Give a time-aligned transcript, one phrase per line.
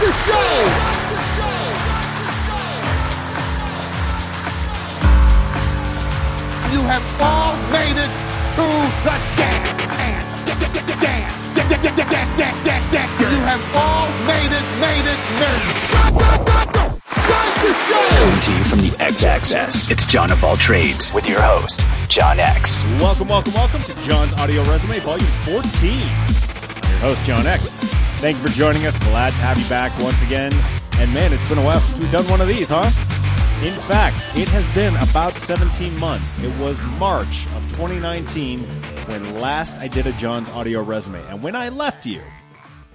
[0.00, 0.48] the show.
[6.72, 8.10] You have all made it
[8.54, 8.66] to
[9.04, 9.68] the dance.
[13.18, 15.88] You have all made it, made it, made it.
[17.86, 18.08] Start.
[18.18, 21.84] Coming to you from the X Axis, it's John of All Trades with your host,
[22.08, 22.84] John X.
[23.00, 25.90] Welcome, welcome, welcome to John's Audio Resume, Volume 14.
[25.90, 27.77] I'm your host, John X.
[28.18, 28.98] Thank you for joining us.
[28.98, 30.52] Glad to have you back once again.
[30.94, 32.82] And man, it's been a while since we've done one of these, huh?
[33.64, 36.42] In fact, it has been about 17 months.
[36.42, 38.58] It was March of 2019
[39.06, 41.24] when last I did a John's Audio Resume.
[41.28, 42.20] And when I left you,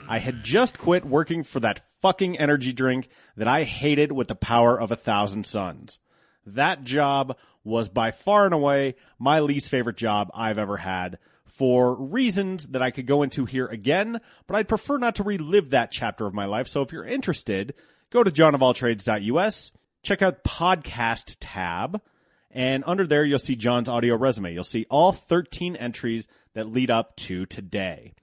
[0.09, 4.35] I had just quit working for that fucking energy drink that I hated with the
[4.35, 5.99] power of a thousand suns.
[6.45, 11.17] That job was by far and away my least favorite job I've ever had
[11.53, 15.69] for reasons that I could go into here again, but I'd prefer not to relive
[15.69, 16.67] that chapter of my life.
[16.67, 17.75] So if you're interested,
[18.09, 19.71] go to johnofalltrades.us,
[20.01, 22.01] check out podcast tab,
[22.49, 24.51] and under there you'll see John's audio resume.
[24.51, 28.13] You'll see all 13 entries that lead up to today.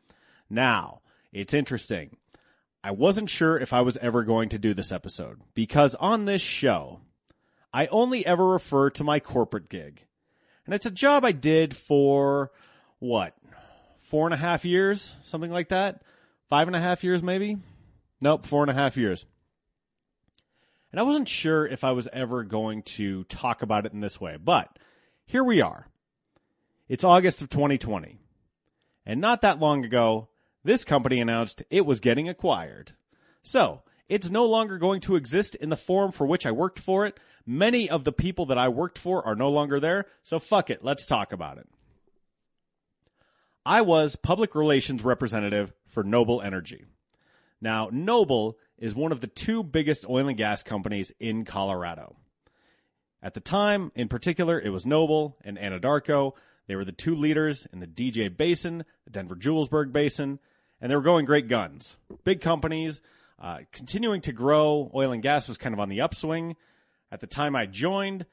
[0.49, 1.01] Now,
[1.33, 2.17] it's interesting.
[2.83, 6.43] I wasn't sure if I was ever going to do this episode because on this
[6.43, 7.01] show,
[7.73, 10.05] I only ever refer to my corporate gig.
[10.67, 12.51] And it's a job I did for
[13.01, 13.35] what?
[13.99, 15.17] Four and a half years?
[15.25, 16.03] Something like that?
[16.49, 17.59] Five and a half years, maybe?
[18.21, 19.27] Nope, four and a half years.
[20.93, 24.21] And I wasn't sure if I was ever going to talk about it in this
[24.21, 24.79] way, but
[25.25, 25.89] here we are.
[26.89, 28.19] It's August of 2020.
[29.07, 30.29] And not that long ago,
[30.65, 32.93] this company announced it was getting acquired.
[33.43, 37.07] So, it's no longer going to exist in the form for which I worked for
[37.07, 37.19] it.
[37.47, 40.85] Many of the people that I worked for are no longer there, so fuck it,
[40.85, 41.69] let's talk about it.
[43.71, 46.87] I was public relations representative for Noble Energy.
[47.61, 52.17] Now, Noble is one of the two biggest oil and gas companies in Colorado.
[53.23, 56.33] At the time, in particular, it was Noble and Anadarko.
[56.67, 60.41] They were the two leaders in the DJ Basin, the Denver Julesburg Basin,
[60.81, 61.97] and they were going great guns.
[62.25, 63.01] Big companies,
[63.41, 64.91] uh, continuing to grow.
[64.93, 66.57] Oil and gas was kind of on the upswing.
[67.13, 68.27] At the time I joined,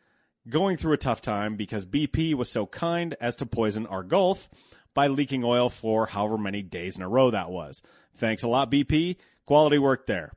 [0.50, 4.50] going through a tough time because BP was so kind as to poison our Gulf
[4.98, 7.84] by leaking oil for however many days in a row that was.
[8.16, 9.18] Thanks a lot, BP.
[9.46, 10.34] Quality work there.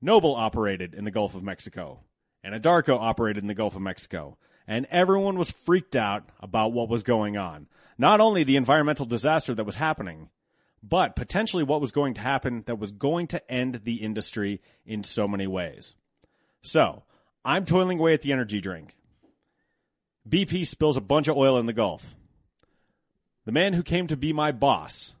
[0.00, 2.04] Noble operated in the Gulf of Mexico,
[2.44, 4.38] and Anadarko operated in the Gulf of Mexico,
[4.68, 7.66] and everyone was freaked out about what was going on.
[7.98, 10.28] Not only the environmental disaster that was happening,
[10.80, 15.02] but potentially what was going to happen that was going to end the industry in
[15.02, 15.96] so many ways.
[16.62, 17.02] So,
[17.44, 18.94] I'm toiling away at the energy drink.
[20.28, 22.14] BP spills a bunch of oil in the Gulf.
[23.44, 25.14] The man who came to be my boss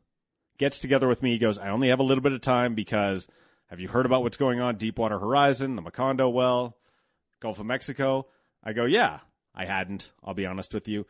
[0.58, 1.32] gets together with me.
[1.32, 3.26] He goes, I only have a little bit of time because
[3.66, 4.76] have you heard about what's going on?
[4.76, 6.76] Deepwater Horizon, the Macondo well,
[7.40, 8.26] Gulf of Mexico?
[8.62, 9.20] I go, yeah,
[9.54, 10.12] I hadn't.
[10.22, 11.06] I'll be honest with you.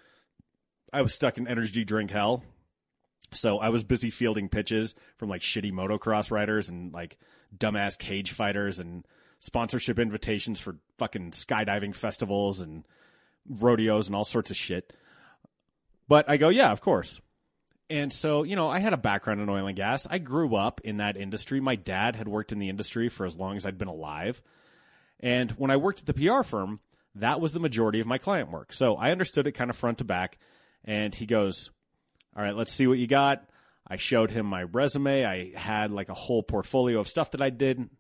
[0.93, 2.45] I was stuck in energy drink hell.
[3.33, 7.19] So I was busy fielding pitches from like shitty motocross riders and like
[7.57, 9.07] dumbass cage fighters and
[9.39, 12.87] sponsorship invitations for fucking skydiving festivals and
[13.49, 14.93] rodeos and all sorts of shit.
[16.09, 17.21] But I go, yeah, of course.
[17.91, 20.07] And so, you know, I had a background in oil and gas.
[20.09, 21.61] I grew up in that industry.
[21.61, 24.43] My dad had worked in the industry for as long as I'd been alive.
[25.21, 26.81] And when I worked at the PR firm,
[27.17, 28.73] that was the majority of my client work.
[28.73, 30.39] So I understood it kind of front to back.
[30.85, 31.71] And he goes,
[32.37, 33.45] All right, let's see what you got.
[33.87, 35.25] I showed him my resume.
[35.25, 37.91] I had like a whole portfolio of stuff that I did.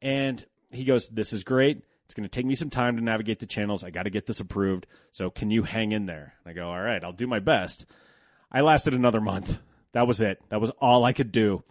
[0.00, 1.82] And he goes, This is great.
[2.14, 3.82] It's going to take me some time to navigate the channels.
[3.82, 4.86] I got to get this approved.
[5.10, 6.34] So can you hang in there?
[6.44, 7.86] And I go, All right, I'll do my best.
[8.52, 9.58] I lasted another month.
[9.94, 10.40] That was it.
[10.48, 11.64] That was all I could do.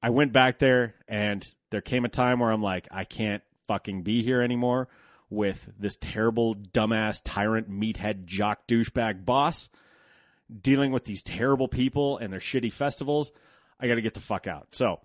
[0.00, 4.04] I went back there and there came a time where I'm like, I can't fucking
[4.04, 4.86] be here anymore
[5.30, 9.68] with this terrible, dumbass, tyrant, meathead, jock, douchebag boss
[10.60, 13.32] dealing with these terrible people and their shitty festivals.
[13.80, 14.68] I got to get the fuck out.
[14.70, 15.00] So,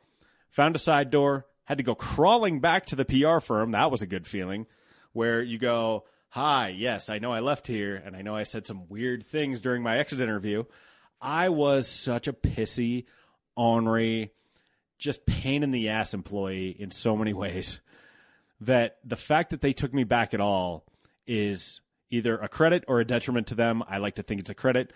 [0.52, 3.72] found a side door, had to go crawling back to the PR firm.
[3.72, 4.68] That was a good feeling
[5.14, 8.68] where you go, Hi, yes, I know I left here and I know I said
[8.68, 10.66] some weird things during my exit interview.
[11.22, 13.06] I was such a pissy,
[13.56, 14.34] ornery,
[14.98, 17.80] just pain in the ass employee in so many ways
[18.60, 20.84] that the fact that they took me back at all
[21.26, 21.80] is
[22.10, 23.82] either a credit or a detriment to them.
[23.88, 24.92] I like to think it's a credit.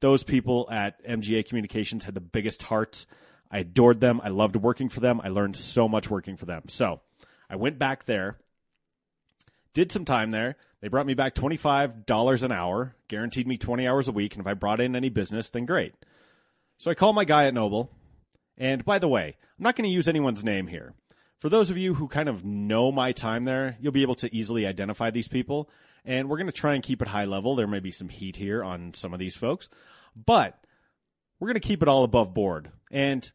[0.00, 3.06] Those people at MGA Communications had the biggest hearts.
[3.50, 4.20] I adored them.
[4.22, 5.20] I loved working for them.
[5.22, 6.64] I learned so much working for them.
[6.68, 7.00] So
[7.48, 8.38] I went back there,
[9.74, 10.56] did some time there.
[10.80, 14.34] They brought me back $25 an hour, guaranteed me 20 hours a week.
[14.34, 15.94] And if I brought in any business, then great.
[16.78, 17.90] So I call my guy at Noble
[18.56, 20.94] And by the way, I'm not going to use anyone's name here.
[21.38, 24.34] For those of you who kind of know my time there, you'll be able to
[24.34, 25.70] easily identify these people.
[26.04, 27.56] And we're going to try and keep it high level.
[27.56, 29.68] There may be some heat here on some of these folks,
[30.14, 30.58] but
[31.38, 32.70] we're going to keep it all above board.
[32.90, 33.30] And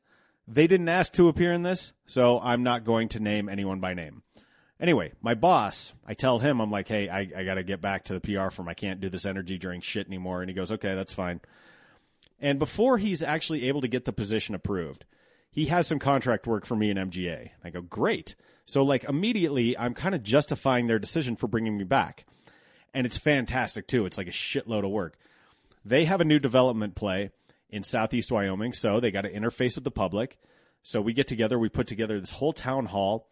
[0.47, 3.93] they didn't ask to appear in this, so I'm not going to name anyone by
[3.93, 4.21] name.
[4.79, 8.03] Anyway, my boss, I tell him, I'm like, hey, I, I got to get back
[8.05, 8.67] to the PR firm.
[8.67, 10.41] I can't do this energy drink shit anymore.
[10.41, 11.39] And he goes, okay, that's fine.
[12.39, 15.05] And before he's actually able to get the position approved,
[15.49, 17.51] he has some contract work for me in MGA.
[17.63, 18.35] I go, great.
[18.65, 22.25] So, like, immediately, I'm kind of justifying their decision for bringing me back.
[22.93, 24.05] And it's fantastic, too.
[24.05, 25.17] It's like a shitload of work.
[25.85, 27.31] They have a new development play
[27.69, 30.37] in Southeast Wyoming, so they got to interface with the public.
[30.83, 33.29] So, we get together, we put together this whole town hall.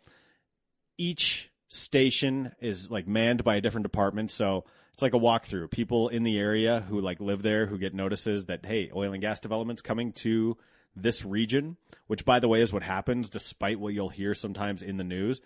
[0.98, 4.32] Each station is like manned by a different department.
[4.32, 5.72] So, it's like a walkthrough.
[5.72, 9.22] People in the area who like live there who get notices that, hey, oil and
[9.22, 10.58] gas development's coming to
[10.96, 14.98] this region, which by the way is what happens despite what you'll hear sometimes in
[14.98, 15.42] the news.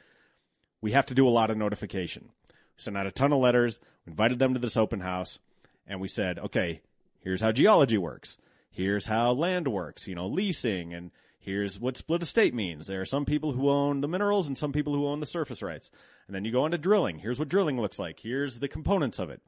[0.82, 2.30] We have to do a lot of notification.
[2.50, 5.40] We sent out a ton of letters, we invited them to this open house,
[5.88, 6.82] and we said, okay,
[7.22, 8.38] here's how geology works.
[8.78, 11.10] Here's how land works, you know, leasing, and
[11.40, 12.86] here's what split estate means.
[12.86, 15.64] There are some people who own the minerals and some people who own the surface
[15.64, 15.90] rights.
[16.28, 17.18] And then you go into drilling.
[17.18, 18.20] Here's what drilling looks like.
[18.20, 19.42] Here's the components of it.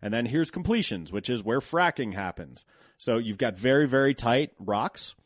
[0.00, 2.64] And then here's completions, which is where fracking happens.
[2.96, 5.16] So you've got very, very tight rocks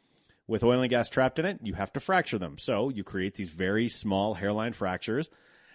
[0.47, 2.57] with oil and gas trapped in it, you have to fracture them.
[2.57, 5.29] So you create these very small hairline fractures,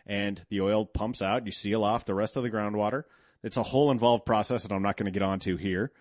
[0.08, 1.46] and the oil pumps out.
[1.46, 3.04] You seal off the rest of the groundwater.
[3.44, 5.92] It's a whole involved process that I'm not going to get onto here.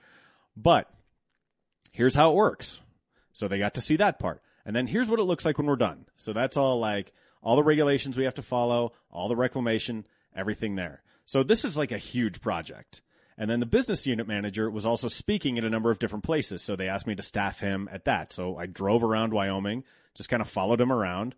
[0.56, 0.90] But
[1.94, 2.80] here's how it works.
[3.32, 4.42] So they got to see that part.
[4.66, 6.06] And then here's what it looks like when we're done.
[6.16, 7.12] So that's all like
[7.42, 10.04] all the regulations we have to follow, all the reclamation,
[10.34, 11.02] everything there.
[11.24, 13.00] So this is like a huge project.
[13.38, 16.62] And then the business unit manager was also speaking at a number of different places.
[16.62, 18.32] So they asked me to staff him at that.
[18.32, 21.34] So I drove around Wyoming, just kind of followed him around,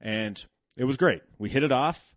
[0.00, 0.42] and
[0.76, 1.22] it was great.
[1.38, 2.14] We hit it off.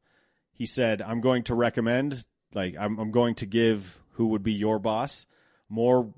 [0.52, 4.54] He said, I'm going to recommend, like, I'm, I'm going to give who would be
[4.54, 5.26] your boss
[5.70, 6.14] more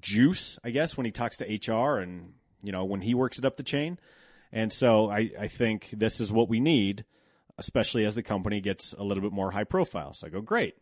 [0.00, 3.44] juice, I guess, when he talks to HR and, you know, when he works it
[3.44, 3.98] up the chain.
[4.52, 7.04] And so I, I think this is what we need,
[7.58, 10.12] especially as the company gets a little bit more high profile.
[10.14, 10.74] So I go, great.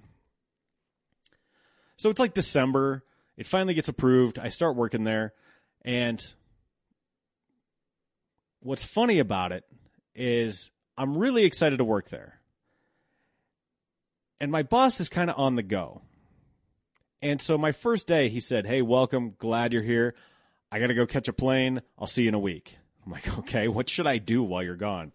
[1.96, 3.04] So it's like December.
[3.36, 4.38] It finally gets approved.
[4.38, 5.34] I start working there.
[5.84, 6.22] And
[8.60, 9.64] what's funny about it
[10.14, 12.40] is I'm really excited to work there.
[14.40, 16.02] And my boss is kind of on the go.
[17.20, 19.34] And so my first day, he said, Hey, welcome.
[19.38, 20.14] Glad you're here.
[20.70, 21.82] I got to go catch a plane.
[21.98, 22.78] I'll see you in a week.
[23.04, 25.12] I'm like, Okay, what should I do while you're gone?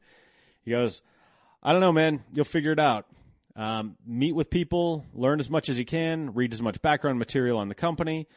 [0.64, 1.02] He goes,
[1.62, 2.24] I don't know, man.
[2.34, 3.06] You'll figure it out.
[3.56, 7.60] Um, meet with people, learn as much as you can, read as much background material
[7.60, 8.28] on the company.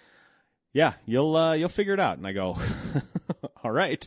[0.73, 2.19] Yeah, you'll uh, you'll figure it out.
[2.19, 2.59] And I go,
[3.65, 4.07] all right.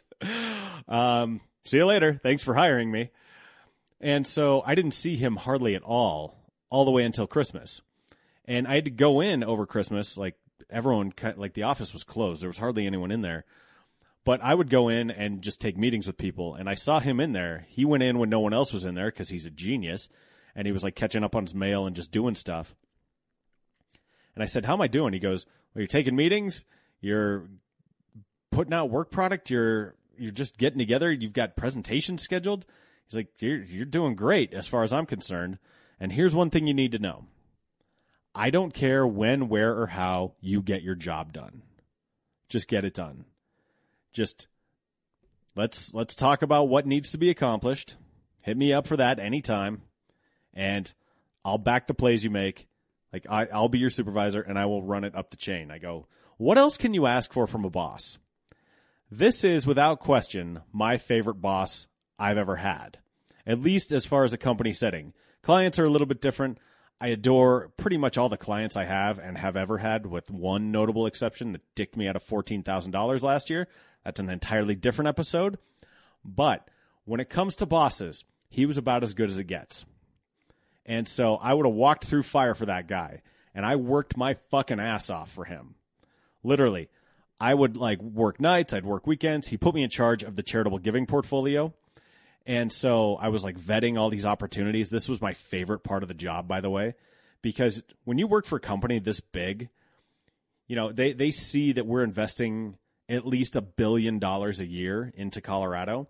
[0.87, 2.19] Um, see you later.
[2.21, 3.09] Thanks for hiring me.
[3.99, 6.37] And so I didn't see him hardly at all,
[6.69, 7.81] all the way until Christmas.
[8.49, 10.17] And I had to go in over Christmas.
[10.17, 10.35] Like
[10.71, 12.41] everyone, like the office was closed.
[12.41, 13.45] There was hardly anyone in there.
[14.25, 16.55] But I would go in and just take meetings with people.
[16.55, 17.67] And I saw him in there.
[17.69, 20.09] He went in when no one else was in there because he's a genius
[20.55, 22.75] and he was like catching up on his mail and just doing stuff.
[24.33, 26.65] And I said, "How am I doing?" He goes, "Well, you're taking meetings.
[27.01, 27.49] You're
[28.51, 29.51] putting out work product.
[29.51, 31.11] You're you're just getting together.
[31.11, 32.65] You've got presentations scheduled."
[33.05, 35.59] He's like, "You're you're doing great as far as I'm concerned."
[35.99, 37.25] And here's one thing you need to know.
[38.33, 41.63] I don't care when, where, or how you get your job done.
[42.47, 43.25] Just get it done.
[44.13, 44.47] Just
[45.55, 47.95] let's let's talk about what needs to be accomplished.
[48.41, 49.83] Hit me up for that anytime
[50.53, 50.91] and
[51.45, 52.67] I'll back the plays you make.
[53.13, 55.71] Like I, I'll be your supervisor and I will run it up the chain.
[55.71, 56.07] I go,
[56.37, 58.17] what else can you ask for from a boss?
[59.11, 61.87] This is without question my favorite boss
[62.19, 62.99] I've ever had,
[63.45, 65.13] at least as far as a company setting.
[65.41, 66.59] Clients are a little bit different.
[67.01, 70.71] I adore pretty much all the clients I have and have ever had, with one
[70.71, 73.67] notable exception that dicked me out of $14,000 last year.
[74.03, 75.57] That's an entirely different episode.
[76.25, 76.67] But
[77.05, 79.85] when it comes to bosses, he was about as good as it gets.
[80.85, 83.21] And so I would have walked through fire for that guy.
[83.55, 85.75] And I worked my fucking ass off for him.
[86.43, 86.89] Literally.
[87.39, 89.47] I would like work nights, I'd work weekends.
[89.47, 91.73] He put me in charge of the charitable giving portfolio.
[92.45, 94.89] And so I was like vetting all these opportunities.
[94.89, 96.95] This was my favorite part of the job, by the way,
[97.41, 99.69] because when you work for a company this big,
[100.67, 102.77] you know, they, they see that we're investing
[103.07, 106.07] at least a billion dollars a year into Colorado.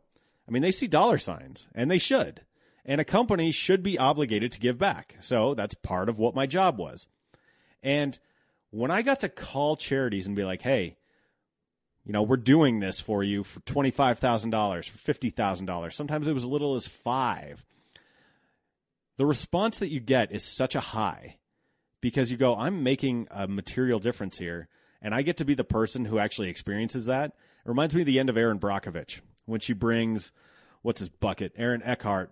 [0.48, 2.42] I mean, they see dollar signs, and they should
[2.90, 5.16] and a company should be obligated to give back.
[5.22, 7.06] So that's part of what my job was.
[7.84, 8.18] And
[8.72, 10.98] when I got to call charities and be like, hey,
[12.06, 15.94] you know, we're doing this for you for $25,000, for $50,000.
[15.94, 17.64] Sometimes it was as little as five.
[19.18, 21.38] The response that you get is such a high
[22.02, 24.70] because you go, I'm making a material difference here,
[25.02, 27.32] and I get to be the person who actually experiences that.
[27.66, 30.32] It reminds me of the end of Erin Brockovich when she brings,
[30.82, 32.32] what's his bucket, Aaron Eckhart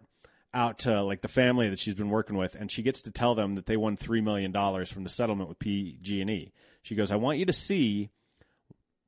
[0.54, 3.36] out to like the family that she's been working with, and she gets to tell
[3.36, 6.52] them that they won three million dollars from the settlement with PG&E.
[6.82, 8.10] She goes, "I want you to see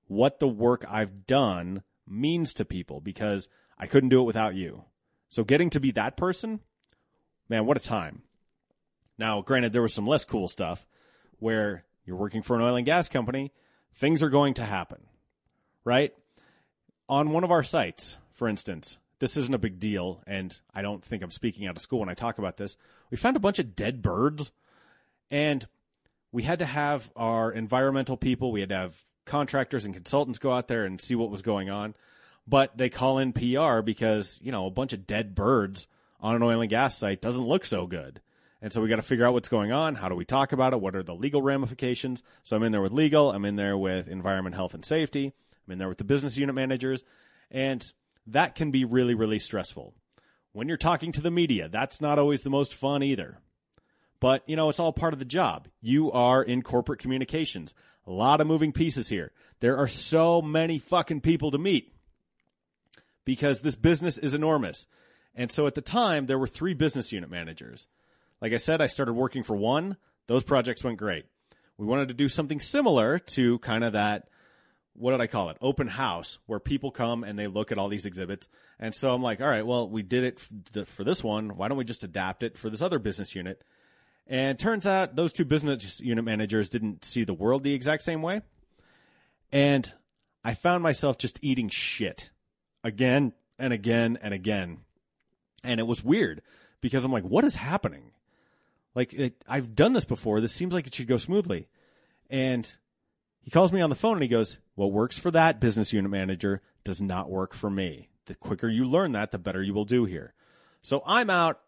[0.10, 3.48] what the work I've done means to people because
[3.78, 4.84] I couldn't do it without you."
[5.30, 6.60] So getting to be that person,
[7.48, 8.24] man, what a time!
[9.18, 10.86] Now, granted, there was some less cool stuff
[11.38, 13.54] where you're working for an oil and gas company,
[13.94, 15.06] things are going to happen,
[15.84, 16.14] right?
[17.08, 21.04] On one of our sites, for instance, this isn't a big deal, and I don't
[21.04, 22.78] think I'm speaking out of school when I talk about this.
[23.12, 24.52] We found a bunch of dead birds,
[25.30, 25.68] and
[26.32, 30.52] we had to have our environmental people, we had to have contractors and consultants go
[30.52, 31.96] out there and see what was going on.
[32.48, 35.88] But they call in PR because, you know, a bunch of dead birds
[36.20, 38.22] on an oil and gas site doesn't look so good.
[38.62, 39.96] And so we got to figure out what's going on.
[39.96, 40.82] How do we talk about it?
[40.82, 42.24] What are the legal ramifications?
[42.44, 43.32] So I'm in there with legal.
[43.32, 45.32] I'm in there with environment, health, and safety.
[45.66, 47.04] I'm in there with the business unit managers.
[47.52, 47.90] And
[48.28, 49.94] that can be really, really stressful.
[50.52, 53.40] When you're talking to the media, that's not always the most fun either.
[54.20, 55.68] But, you know, it's all part of the job.
[55.82, 57.74] You are in corporate communications.
[58.10, 59.32] A lot of moving pieces here.
[59.60, 61.94] There are so many fucking people to meet
[63.24, 64.88] because this business is enormous.
[65.36, 67.88] And so at the time, there were three business unit managers.
[68.42, 69.96] Like I said, I started working for one.
[70.28, 71.26] Those projects went great.
[71.78, 74.28] We wanted to do something similar to kind of that
[75.00, 75.58] what did I call it?
[75.62, 78.50] Open house where people come and they look at all these exhibits.
[78.80, 81.56] And so I'm like, all right, well, we did it for this one.
[81.56, 83.64] Why don't we just adapt it for this other business unit?
[84.30, 88.22] And turns out those two business unit managers didn't see the world the exact same
[88.22, 88.42] way.
[89.52, 89.92] And
[90.44, 92.30] I found myself just eating shit
[92.84, 94.82] again and again and again.
[95.64, 96.44] And it was weird
[96.80, 98.12] because I'm like, what is happening?
[98.94, 100.42] Like, it, I've done this before.
[100.42, 101.68] This seems like it should go smoothly.
[102.30, 102.72] And
[103.42, 106.12] he calls me on the phone and he goes, What works for that business unit
[106.12, 108.10] manager does not work for me.
[108.26, 110.34] The quicker you learn that, the better you will do here.
[110.82, 111.60] So I'm out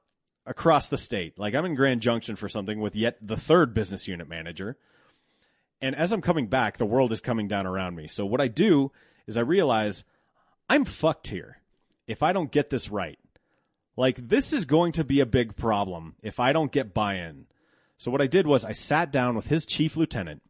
[0.45, 1.37] across the state.
[1.37, 4.77] Like I'm in Grand Junction for something with yet the third business unit manager.
[5.81, 8.07] And as I'm coming back, the world is coming down around me.
[8.07, 8.91] So what I do
[9.27, 10.03] is I realize
[10.69, 11.57] I'm fucked here
[12.07, 13.19] if I don't get this right.
[13.97, 17.45] Like this is going to be a big problem if I don't get buy-in.
[17.97, 20.41] So what I did was I sat down with his chief lieutenant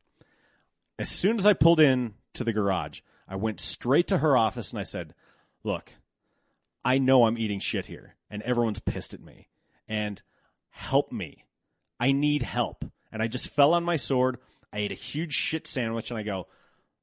[1.02, 4.70] as soon as I pulled in to the garage, I went straight to her office
[4.70, 5.16] and I said,
[5.64, 5.94] Look,
[6.86, 9.50] I know I'm eating shit here and everyone's pissed at me.
[9.92, 10.22] And
[10.70, 11.44] help me.
[12.00, 12.86] I need help.
[13.12, 14.38] And I just fell on my sword.
[14.72, 16.48] I ate a huge shit sandwich and I go,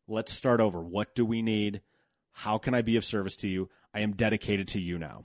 [0.06, 0.80] Let's start over.
[0.80, 1.82] What do we need?
[2.32, 3.68] How can I be of service to you?
[3.92, 5.24] I am dedicated to you now.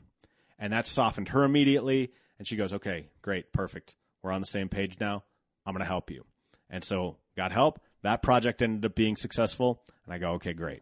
[0.59, 2.11] And that softened her immediately.
[2.37, 3.95] And she goes, Okay, great, perfect.
[4.21, 5.23] We're on the same page now.
[5.65, 6.25] I'm going to help you.
[6.69, 7.79] And so got help.
[8.03, 10.81] That project ended up being successful, and I go, okay, great.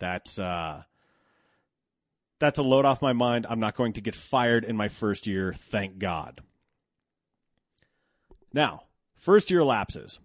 [0.00, 0.82] That's uh,
[2.42, 3.46] that's a load off my mind.
[3.48, 6.40] I'm not going to get fired in my first year, thank God.
[8.52, 8.82] Now,
[9.14, 10.18] first year lapses,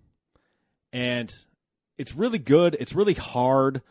[0.91, 1.31] and
[1.95, 2.75] it's really good.
[2.79, 3.83] It's really hard.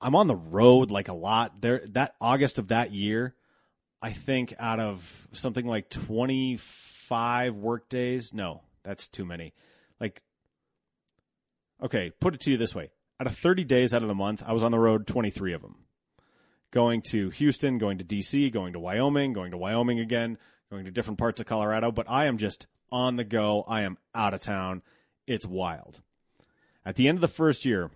[0.00, 1.60] I'm on the road like a lot.
[1.60, 3.34] There, that August of that year,
[4.00, 8.32] I think out of something like 25 work days.
[8.32, 9.52] No, that's too many.
[10.00, 10.22] Like
[11.84, 12.88] okay, put it to you this way.
[13.20, 15.60] Out of 30 days out of the month, I was on the road 23 of
[15.60, 15.74] them.
[16.70, 20.36] Going to Houston, going to DC, going to Wyoming, going to Wyoming again,
[20.70, 23.64] going to different parts of Colorado, but I am just on the go.
[23.66, 24.82] I am out of town.
[25.26, 26.00] It's wild.
[26.84, 27.90] At the end of the first year,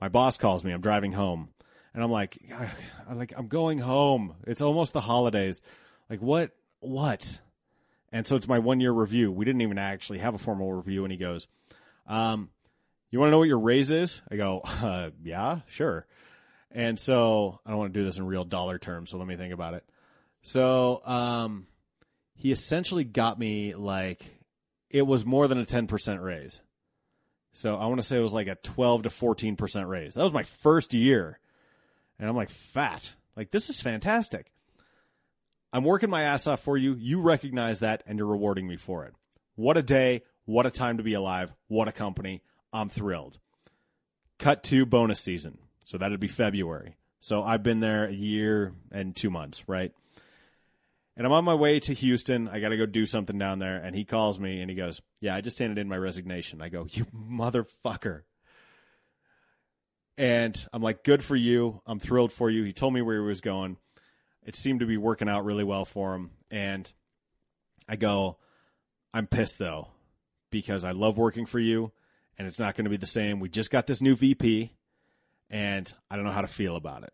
[0.00, 0.72] my boss calls me.
[0.72, 1.48] I'm driving home,
[1.94, 2.38] and I'm like,
[3.08, 4.34] I'm like, I'm going home.
[4.46, 5.60] It's almost the holidays.
[6.08, 6.52] Like what?
[6.80, 7.40] What?
[8.12, 9.30] And so it's my one year review.
[9.32, 11.46] We didn't even actually have a formal review, and he goes,
[12.06, 12.50] um,
[13.10, 14.22] you want to know what your raise is?
[14.30, 16.06] I go, uh, yeah, sure.
[16.70, 19.36] And so I don't want to do this in real dollar terms, so let me
[19.36, 19.84] think about it.
[20.42, 21.66] So um,
[22.34, 24.24] he essentially got me like
[24.90, 26.60] it was more than a 10% raise.
[27.52, 30.14] So I want to say it was like a 12 to 14% raise.
[30.14, 31.38] That was my first year.
[32.18, 33.14] And I'm like, fat.
[33.34, 34.52] Like, this is fantastic.
[35.72, 36.94] I'm working my ass off for you.
[36.94, 39.14] You recognize that, and you're rewarding me for it.
[39.54, 40.22] What a day.
[40.44, 41.52] What a time to be alive.
[41.68, 42.42] What a company.
[42.72, 43.38] I'm thrilled.
[44.38, 45.58] Cut to bonus season.
[45.86, 46.96] So that'd be February.
[47.20, 49.92] So I've been there a year and two months, right?
[51.16, 52.48] And I'm on my way to Houston.
[52.48, 53.76] I got to go do something down there.
[53.76, 56.60] And he calls me and he goes, Yeah, I just handed in my resignation.
[56.60, 58.22] I go, You motherfucker.
[60.18, 61.82] And I'm like, good for you.
[61.86, 62.64] I'm thrilled for you.
[62.64, 63.76] He told me where he was going.
[64.44, 66.30] It seemed to be working out really well for him.
[66.50, 66.90] And
[67.88, 68.38] I go,
[69.14, 69.88] I'm pissed though,
[70.50, 71.92] because I love working for you
[72.38, 73.38] and it's not going to be the same.
[73.40, 74.72] We just got this new VP
[75.50, 77.12] and I don't know how to feel about it.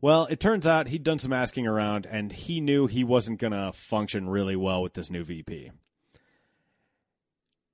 [0.00, 3.52] Well, it turns out he'd done some asking around and he knew he wasn't going
[3.52, 5.70] to function really well with this new VP.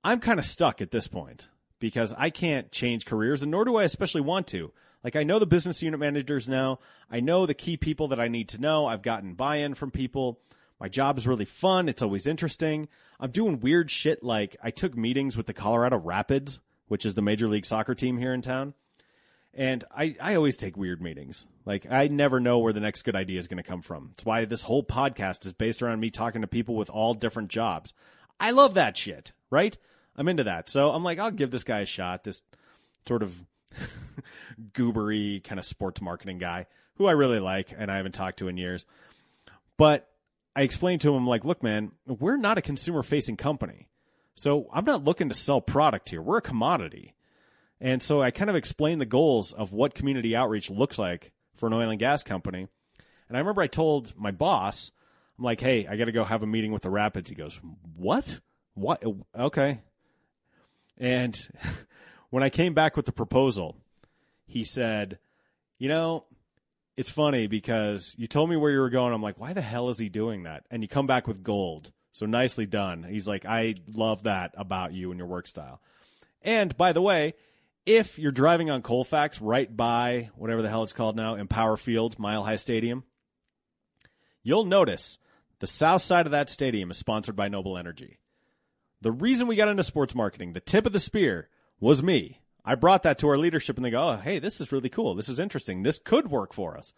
[0.03, 1.47] I'm kind of stuck at this point
[1.79, 4.71] because I can't change careers and nor do I especially want to.
[5.03, 6.79] Like I know the business unit managers now.
[7.09, 8.85] I know the key people that I need to know.
[8.85, 10.39] I've gotten buy-in from people.
[10.79, 11.89] My job is really fun.
[11.89, 12.89] It's always interesting.
[13.19, 16.59] I'm doing weird shit like I took meetings with the Colorado Rapids,
[16.89, 18.73] which is the major league soccer team here in town.
[19.53, 21.45] And I, I always take weird meetings.
[21.65, 24.09] Like I never know where the next good idea is going to come from.
[24.13, 27.49] It's why this whole podcast is based around me talking to people with all different
[27.49, 27.93] jobs.
[28.39, 29.77] I love that shit, right?
[30.15, 30.69] I'm into that.
[30.69, 32.23] So I'm like, I'll give this guy a shot.
[32.23, 32.41] This
[33.07, 33.41] sort of
[34.73, 38.49] goobery kind of sports marketing guy who I really like and I haven't talked to
[38.49, 38.85] in years.
[39.77, 40.09] But
[40.55, 43.87] I explained to him, like, look, man, we're not a consumer facing company.
[44.39, 46.21] So I'm not looking to sell product here.
[46.21, 47.13] We're a commodity.
[47.81, 51.67] And so I kind of explained the goals of what community outreach looks like for
[51.67, 52.69] an oil and gas company.
[53.27, 54.91] And I remember I told my boss,
[55.37, 57.29] I'm like, hey, I got to go have a meeting with the Rapids.
[57.29, 57.59] He goes,
[57.97, 58.39] what?
[58.75, 59.03] What?
[59.37, 59.81] Okay.
[60.97, 61.37] And
[62.29, 63.75] when I came back with the proposal,
[64.45, 65.19] he said,
[65.77, 66.23] you know,
[66.95, 69.13] it's funny because you told me where you were going.
[69.13, 70.63] I'm like, why the hell is he doing that?
[70.71, 71.91] And you come back with gold.
[72.19, 73.03] So nicely done.
[73.03, 75.79] He's like, I love that about you and your work style.
[76.41, 77.33] And by the way,
[77.85, 82.19] if you're driving on Colfax right by whatever the hell it's called now, Empower Field,
[82.19, 83.05] Mile High Stadium,
[84.43, 85.17] you'll notice
[85.59, 88.17] the south side of that stadium is sponsored by Noble Energy.
[88.99, 91.47] The reason we got into sports marketing, the tip of the spear,
[91.79, 92.41] was me.
[92.65, 95.15] I brought that to our leadership and they go, oh, hey, this is really cool.
[95.15, 95.83] This is interesting.
[95.83, 96.91] This could work for us.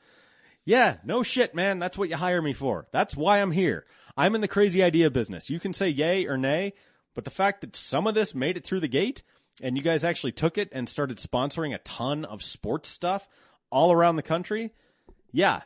[0.65, 1.77] Yeah, no shit, man.
[1.77, 2.87] That's what you hire me for.
[2.91, 3.85] That's why I'm here.
[4.17, 5.49] I'm in the crazy idea business.
[5.49, 6.73] You can say yay or nay,
[7.13, 9.23] but the fact that some of this made it through the gate
[9.61, 13.27] and you guys actually took it and started sponsoring a ton of sports stuff
[13.69, 14.73] all around the country,
[15.31, 15.61] yeah,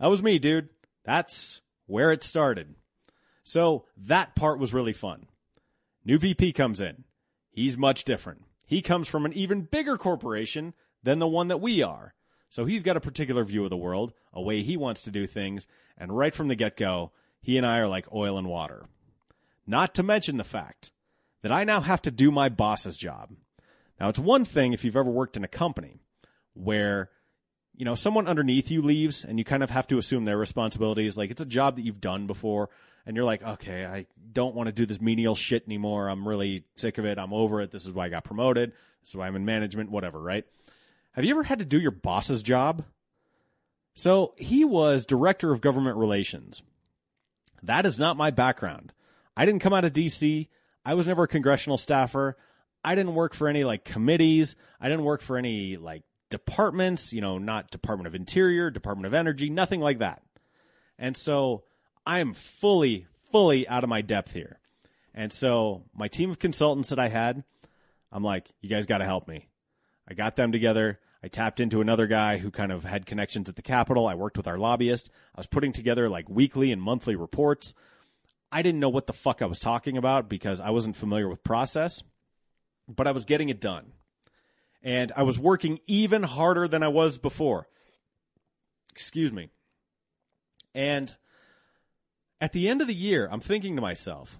[0.00, 0.68] that was me, dude.
[1.04, 2.74] That's where it started.
[3.44, 5.26] So that part was really fun.
[6.04, 7.04] New VP comes in.
[7.50, 8.44] He's much different.
[8.66, 12.14] He comes from an even bigger corporation than the one that we are.
[12.50, 15.26] So he's got a particular view of the world, a way he wants to do
[15.26, 18.84] things, and right from the get go, he and I are like oil and water.
[19.66, 20.92] Not to mention the fact
[21.42, 23.32] that I now have to do my boss's job.
[24.00, 26.00] Now, it's one thing if you've ever worked in a company
[26.54, 27.10] where,
[27.74, 31.16] you know, someone underneath you leaves and you kind of have to assume their responsibilities.
[31.16, 32.70] Like it's a job that you've done before
[33.06, 36.08] and you're like, okay, I don't want to do this menial shit anymore.
[36.08, 37.18] I'm really sick of it.
[37.18, 37.70] I'm over it.
[37.70, 38.72] This is why I got promoted.
[39.00, 40.44] This is why I'm in management, whatever, right?
[41.12, 42.84] Have you ever had to do your boss's job?
[43.94, 46.62] So he was director of government relations.
[47.62, 48.92] That is not my background.
[49.36, 50.48] I didn't come out of DC.
[50.84, 52.36] I was never a congressional staffer.
[52.84, 54.56] I didn't work for any like committees.
[54.80, 59.14] I didn't work for any like departments, you know, not Department of Interior, Department of
[59.14, 60.22] Energy, nothing like that.
[60.98, 61.64] And so
[62.06, 64.60] I am fully, fully out of my depth here.
[65.14, 67.44] And so my team of consultants that I had,
[68.12, 69.48] I'm like, you guys got to help me.
[70.08, 70.98] I got them together.
[71.22, 74.06] I tapped into another guy who kind of had connections at the Capitol.
[74.06, 75.10] I worked with our lobbyist.
[75.34, 77.74] I was putting together like weekly and monthly reports.
[78.52, 81.42] I didn't know what the fuck I was talking about because I wasn't familiar with
[81.42, 82.02] process,
[82.88, 83.92] but I was getting it done.
[84.82, 87.68] And I was working even harder than I was before.
[88.92, 89.50] Excuse me.
[90.72, 91.16] And
[92.40, 94.38] at the end of the year, I'm thinking to myself,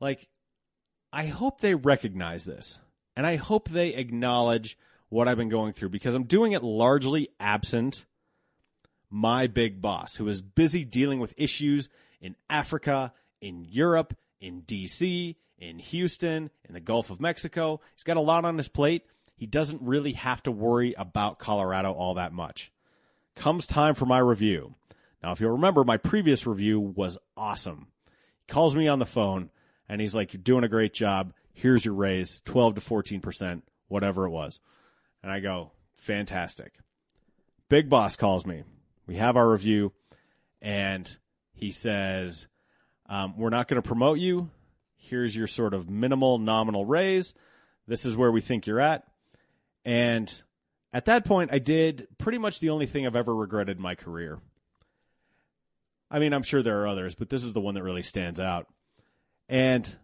[0.00, 0.28] like,
[1.12, 2.78] I hope they recognize this.
[3.14, 4.78] And I hope they acknowledge
[5.10, 8.06] what I've been going through because I'm doing it largely absent
[9.10, 11.88] my big boss, who is busy dealing with issues
[12.20, 17.80] in Africa, in Europe, in DC, in Houston, in the Gulf of Mexico.
[17.94, 19.02] He's got a lot on his plate.
[19.36, 22.72] He doesn't really have to worry about Colorado all that much.
[23.34, 24.74] Comes time for my review.
[25.22, 27.88] Now, if you'll remember, my previous review was awesome.
[28.06, 29.50] He calls me on the phone
[29.88, 31.32] and he's like, You're doing a great job.
[31.52, 34.60] Here's your raise 12 to 14%, whatever it was.
[35.22, 36.72] And I go, Fantastic.
[37.68, 38.64] Big boss calls me.
[39.06, 39.92] We have our review
[40.62, 41.08] and
[41.52, 42.46] he says,
[43.08, 44.50] um, We're not going to promote you.
[44.96, 47.34] Here's your sort of minimal nominal raise.
[47.86, 49.04] This is where we think you're at.
[49.84, 50.32] And
[50.92, 53.94] at that point, I did pretty much the only thing I've ever regretted in my
[53.94, 54.38] career.
[56.10, 58.40] I mean, I'm sure there are others, but this is the one that really stands
[58.40, 58.66] out.
[59.48, 59.96] And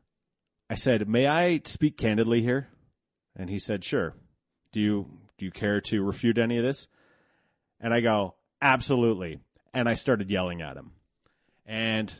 [0.68, 2.68] I said, May I speak candidly here?
[3.34, 4.14] And he said, "Sure.
[4.72, 6.88] Do you do you care to refute any of this?"
[7.80, 9.40] And I go, "Absolutely."
[9.74, 10.92] And I started yelling at him.
[11.66, 12.12] And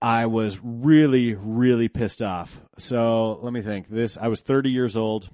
[0.00, 2.60] I was really really pissed off.
[2.78, 3.88] So, let me think.
[3.88, 5.30] This I was 30 years old.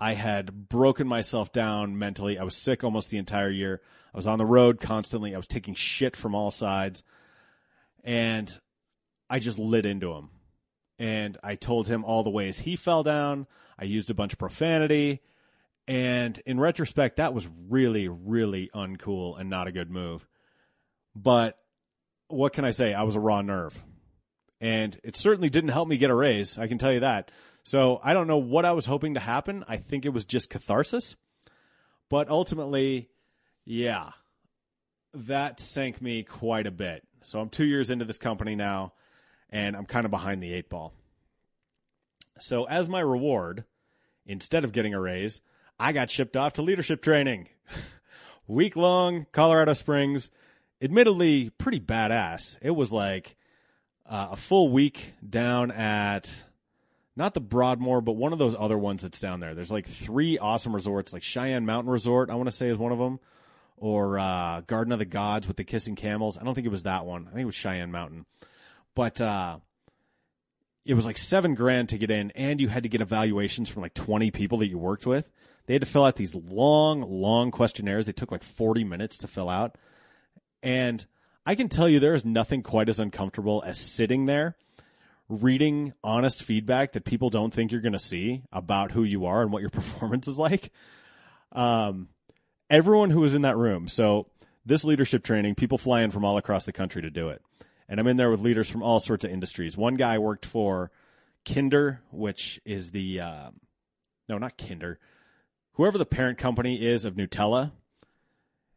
[0.00, 2.38] I had broken myself down mentally.
[2.38, 3.80] I was sick almost the entire year.
[4.14, 5.34] I was on the road constantly.
[5.34, 7.02] I was taking shit from all sides.
[8.04, 8.58] And
[9.28, 10.30] I just lit into him.
[10.98, 13.46] And I told him all the ways he fell down.
[13.78, 15.20] I used a bunch of profanity.
[15.86, 20.26] And in retrospect, that was really, really uncool and not a good move.
[21.14, 21.58] But
[22.28, 22.92] what can I say?
[22.92, 23.78] I was a raw nerve.
[24.60, 26.58] And it certainly didn't help me get a raise.
[26.58, 27.30] I can tell you that.
[27.64, 29.64] So I don't know what I was hoping to happen.
[29.68, 31.16] I think it was just catharsis.
[32.08, 33.08] But ultimately,
[33.64, 34.10] yeah,
[35.14, 37.02] that sank me quite a bit.
[37.22, 38.92] So I'm two years into this company now,
[39.50, 40.92] and I'm kind of behind the eight ball.
[42.40, 43.64] So as my reward,
[44.26, 45.40] instead of getting a raise,
[45.78, 47.48] I got shipped off to leadership training.
[48.46, 50.30] Week long, Colorado Springs.
[50.80, 52.56] Admittedly, pretty badass.
[52.62, 53.36] It was like
[54.08, 56.30] uh, a full week down at
[57.16, 59.54] not the Broadmoor, but one of those other ones that's down there.
[59.54, 62.92] There's like three awesome resorts, like Cheyenne Mountain Resort, I want to say is one
[62.92, 63.18] of them,
[63.76, 66.38] or uh, Garden of the Gods with the Kissing Camels.
[66.38, 67.26] I don't think it was that one.
[67.26, 68.24] I think it was Cheyenne Mountain.
[68.94, 69.58] But uh,
[70.88, 73.82] it was like seven grand to get in, and you had to get evaluations from
[73.82, 75.30] like 20 people that you worked with.
[75.66, 78.06] They had to fill out these long, long questionnaires.
[78.06, 79.76] They took like 40 minutes to fill out.
[80.62, 81.04] And
[81.44, 84.56] I can tell you there is nothing quite as uncomfortable as sitting there
[85.28, 89.42] reading honest feedback that people don't think you're going to see about who you are
[89.42, 90.72] and what your performance is like.
[91.52, 92.08] Um,
[92.70, 93.88] everyone who was in that room.
[93.88, 94.28] So
[94.64, 97.42] this leadership training, people fly in from all across the country to do it.
[97.88, 99.76] And I'm in there with leaders from all sorts of industries.
[99.76, 100.90] One guy worked for
[101.44, 103.50] Kinder, which is the, uh,
[104.28, 104.98] no, not Kinder,
[105.72, 107.72] whoever the parent company is of Nutella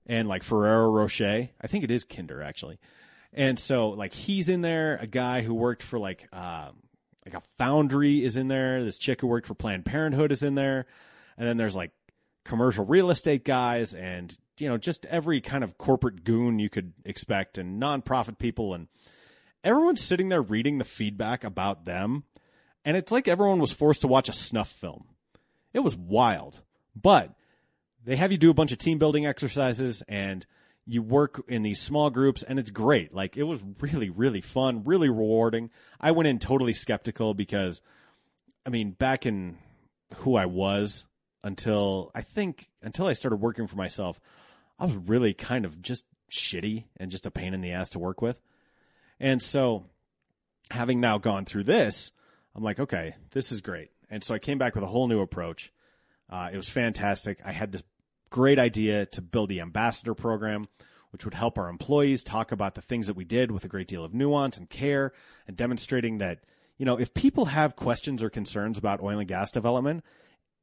[0.05, 1.49] and like Ferrero Rocher.
[1.61, 2.79] I think it is Kinder actually.
[3.33, 4.97] And so like he's in there.
[5.01, 6.83] A guy who worked for like um,
[7.25, 8.83] like a foundry is in there.
[8.83, 10.85] This chick who worked for Planned Parenthood is in there.
[11.37, 11.91] And then there's like
[12.43, 16.93] commercial real estate guys and you know just every kind of corporate goon you could
[17.03, 18.87] expect and nonprofit people and
[19.63, 22.23] everyone's sitting there reading the feedback about them
[22.83, 25.05] and it's like everyone was forced to watch a snuff film.
[25.73, 26.61] It was wild.
[26.99, 27.33] But
[28.03, 30.45] they have you do a bunch of team building exercises and
[30.85, 33.13] you work in these small groups and it's great.
[33.13, 35.69] Like it was really, really fun, really rewarding.
[35.99, 37.81] I went in totally skeptical because,
[38.65, 39.57] I mean, back in
[40.17, 41.05] who I was
[41.43, 44.19] until I think until I started working for myself,
[44.81, 47.99] I was really kind of just shitty and just a pain in the ass to
[47.99, 48.41] work with.
[49.19, 49.85] And so,
[50.71, 52.11] having now gone through this,
[52.55, 53.91] I'm like, okay, this is great.
[54.09, 55.71] And so I came back with a whole new approach.
[56.29, 57.39] Uh, it was fantastic.
[57.45, 57.83] I had this
[58.31, 60.67] great idea to build the ambassador program,
[61.11, 63.87] which would help our employees talk about the things that we did with a great
[63.87, 65.13] deal of nuance and care
[65.47, 66.39] and demonstrating that,
[66.77, 70.03] you know, if people have questions or concerns about oil and gas development,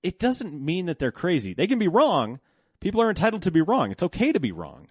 [0.03, 1.55] it doesn't mean that they're crazy.
[1.55, 2.41] They can be wrong.
[2.81, 3.91] People are entitled to be wrong.
[3.91, 4.89] It's okay to be wrong,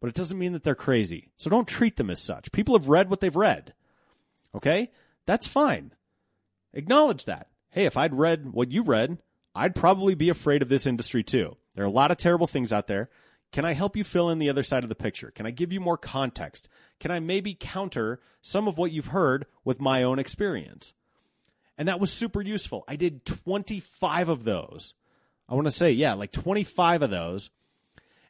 [0.00, 1.30] but it doesn't mean that they're crazy.
[1.36, 2.52] So don't treat them as such.
[2.52, 3.74] People have read what they've read.
[4.54, 4.90] Okay?
[5.26, 5.92] That's fine.
[6.72, 7.48] Acknowledge that.
[7.70, 9.18] Hey, if I'd read what you read,
[9.54, 11.56] I'd probably be afraid of this industry too.
[11.74, 13.08] There are a lot of terrible things out there.
[13.52, 15.32] Can I help you fill in the other side of the picture?
[15.32, 16.68] Can I give you more context?
[17.00, 20.92] Can I maybe counter some of what you've heard with my own experience?
[21.76, 22.84] And that was super useful.
[22.86, 24.94] I did 25 of those.
[25.50, 27.50] I want to say, yeah, like 25 of those.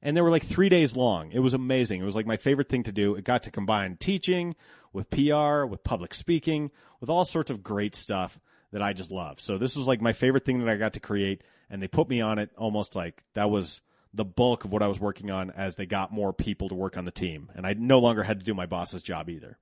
[0.02, 1.30] And they were like three days long.
[1.30, 2.00] It was amazing.
[2.00, 3.14] It was like my favorite thing to do.
[3.14, 4.56] It got to combine teaching
[4.94, 8.40] with PR, with public speaking, with all sorts of great stuff
[8.72, 9.40] that I just love.
[9.40, 12.08] So this was like my favorite thing that I got to create, and they put
[12.08, 13.82] me on it almost like that was
[14.14, 16.96] the bulk of what I was working on as they got more people to work
[16.96, 19.58] on the team, and I no longer had to do my boss's job either.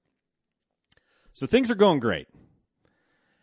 [1.33, 2.29] So things are going great,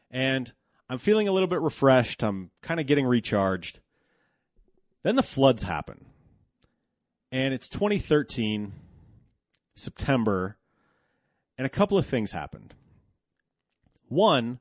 [0.10, 0.52] and
[0.90, 2.24] I'm feeling a little bit refreshed.
[2.24, 3.80] I'm kind of getting recharged.
[5.06, 6.04] Then the floods happen,
[7.32, 8.74] and it's 2013
[9.76, 10.58] September,
[11.60, 12.74] and a couple of things happened.
[14.08, 14.58] One,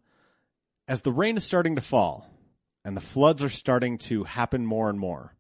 [0.87, 2.29] as the rain is starting to fall
[2.85, 5.35] and the floods are starting to happen more and more,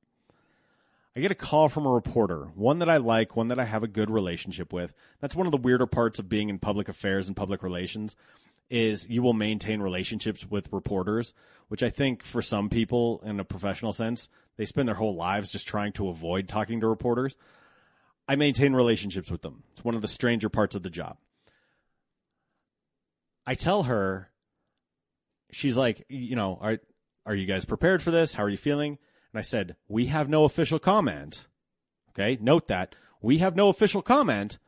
[1.14, 3.83] I get a call from a reporter, one that I like, one that I have
[3.83, 4.95] a good relationship with.
[5.21, 8.17] That's one of the weirder parts of being in public affairs and public relations
[8.71, 11.35] is you will maintain relationships with reporters,
[11.69, 15.51] which I think for some people in a professional sense, they spend their whole lives
[15.51, 17.37] just trying to avoid talking to reporters.
[18.29, 19.64] I maintain relationships with them.
[19.73, 21.19] It's one of the stranger parts of the job.
[23.47, 24.31] I tell her
[25.51, 26.79] she's like, you know, are
[27.27, 28.35] are you guys prepared for this?
[28.35, 28.99] How are you feeling?
[29.33, 31.47] And I said, we have no official comment.
[32.11, 34.59] Okay, note that we have no official comment,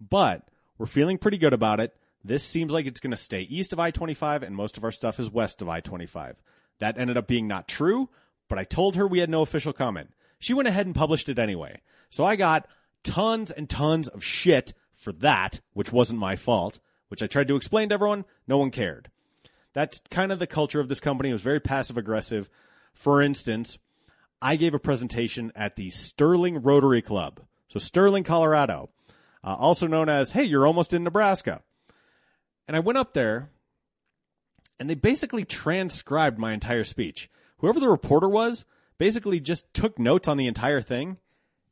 [0.00, 1.94] but we're feeling pretty good about it.
[2.24, 4.90] This seems like it's going to stay east of I 25, and most of our
[4.90, 6.36] stuff is west of I 25.
[6.78, 8.08] That ended up being not true,
[8.48, 10.10] but I told her we had no official comment.
[10.38, 11.80] She went ahead and published it anyway.
[12.10, 12.66] So I got
[13.04, 17.56] tons and tons of shit for that, which wasn't my fault, which I tried to
[17.56, 18.24] explain to everyone.
[18.46, 19.10] No one cared.
[19.72, 21.30] That's kind of the culture of this company.
[21.30, 22.48] It was very passive aggressive.
[22.94, 23.78] For instance,
[24.40, 27.40] I gave a presentation at the Sterling Rotary Club.
[27.68, 28.90] So, Sterling, Colorado,
[29.44, 31.62] uh, also known as, hey, you're almost in Nebraska.
[32.66, 33.50] And I went up there
[34.78, 37.30] and they basically transcribed my entire speech.
[37.58, 38.64] Whoever the reporter was
[38.98, 41.18] basically just took notes on the entire thing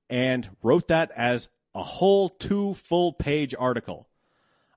[0.08, 4.08] and wrote that as a whole two full page article.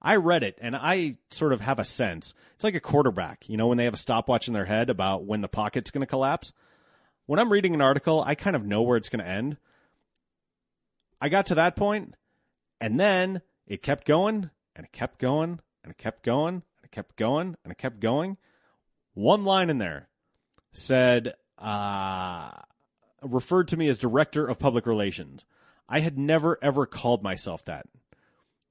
[0.02, 2.34] I read it and I sort of have a sense.
[2.56, 5.26] It's like a quarterback, you know, when they have a stopwatch in their head about
[5.26, 6.52] when the pocket's going to collapse.
[7.26, 9.58] When I'm reading an article, I kind of know where it's going to end.
[11.20, 12.16] I got to that point
[12.80, 16.92] and then it kept going and it kept going and it kept going and it
[16.92, 18.38] kept going and it kept going.
[19.14, 20.10] One line in there
[20.78, 22.52] said, uh,
[23.22, 25.44] referred to me as director of public relations.
[25.90, 27.88] I had never ever called myself that.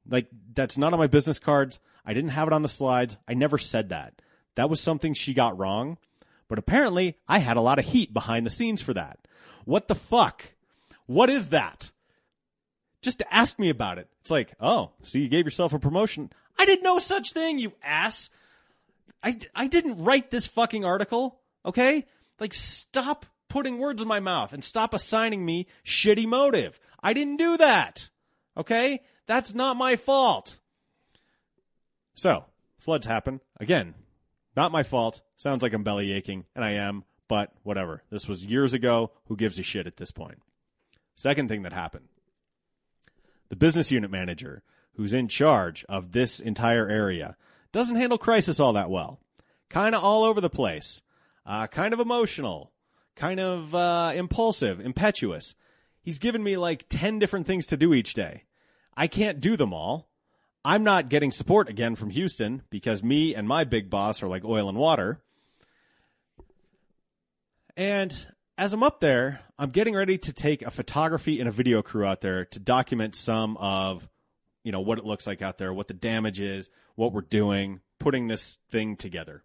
[0.09, 1.79] Like that's not on my business cards.
[2.05, 3.17] I didn't have it on the slides.
[3.27, 4.23] I never said that.
[4.55, 5.99] That was something she got wrong.
[6.49, 9.19] But apparently, I had a lot of heat behind the scenes for that.
[9.65, 10.55] What the fuck?
[11.07, 11.91] What is that?
[13.03, 14.09] Just ask me about it.
[14.21, 16.31] It's like, oh, so you gave yourself a promotion.
[16.59, 18.31] I did no such thing, you ass.
[19.23, 22.07] I, I didn't write this fucking article, okay?
[22.39, 26.81] Like, stop putting words in my mouth and stop assigning me shitty motive.
[27.03, 28.09] I didn't do that,
[28.57, 29.03] okay?
[29.27, 30.59] That's not my fault.
[32.15, 32.45] So,
[32.79, 33.41] floods happen.
[33.61, 33.95] Again,
[34.57, 35.21] not my fault.
[35.37, 38.03] Sounds like I'm belly aching, and I am, but whatever.
[38.11, 39.13] This was years ago.
[39.27, 40.39] Who gives a shit at this point?
[41.17, 42.09] Second thing that happened
[43.49, 44.63] the business unit manager,
[44.95, 47.37] who's in charge of this entire area,
[47.73, 49.21] doesn't handle crisis all that well.
[49.69, 51.01] Kind of all over the place,
[51.47, 52.73] uh, kind of emotional,
[53.15, 55.55] kind of uh, impulsive, impetuous.
[56.03, 58.45] He's given me like 10 different things to do each day.
[58.97, 60.09] I can't do them all.
[60.65, 64.45] I'm not getting support again from Houston because me and my big boss are like
[64.45, 65.23] oil and water.
[67.77, 68.13] And
[68.59, 72.05] as I'm up there, I'm getting ready to take a photography and a video crew
[72.05, 74.09] out there to document some of,
[74.65, 77.81] you know, what it looks like out there, what the damage is, what we're doing,
[78.01, 79.45] putting this thing together.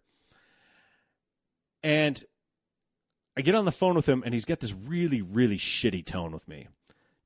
[1.82, 2.22] And
[3.36, 6.32] I get on the phone with him and he's got this really, really shitty tone
[6.32, 6.68] with me.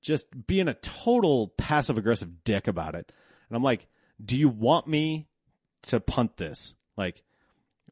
[0.00, 3.12] Just being a total passive aggressive dick about it.
[3.48, 3.88] And I'm like,
[4.24, 5.26] do you want me
[5.84, 6.74] to punt this?
[6.96, 7.22] Like,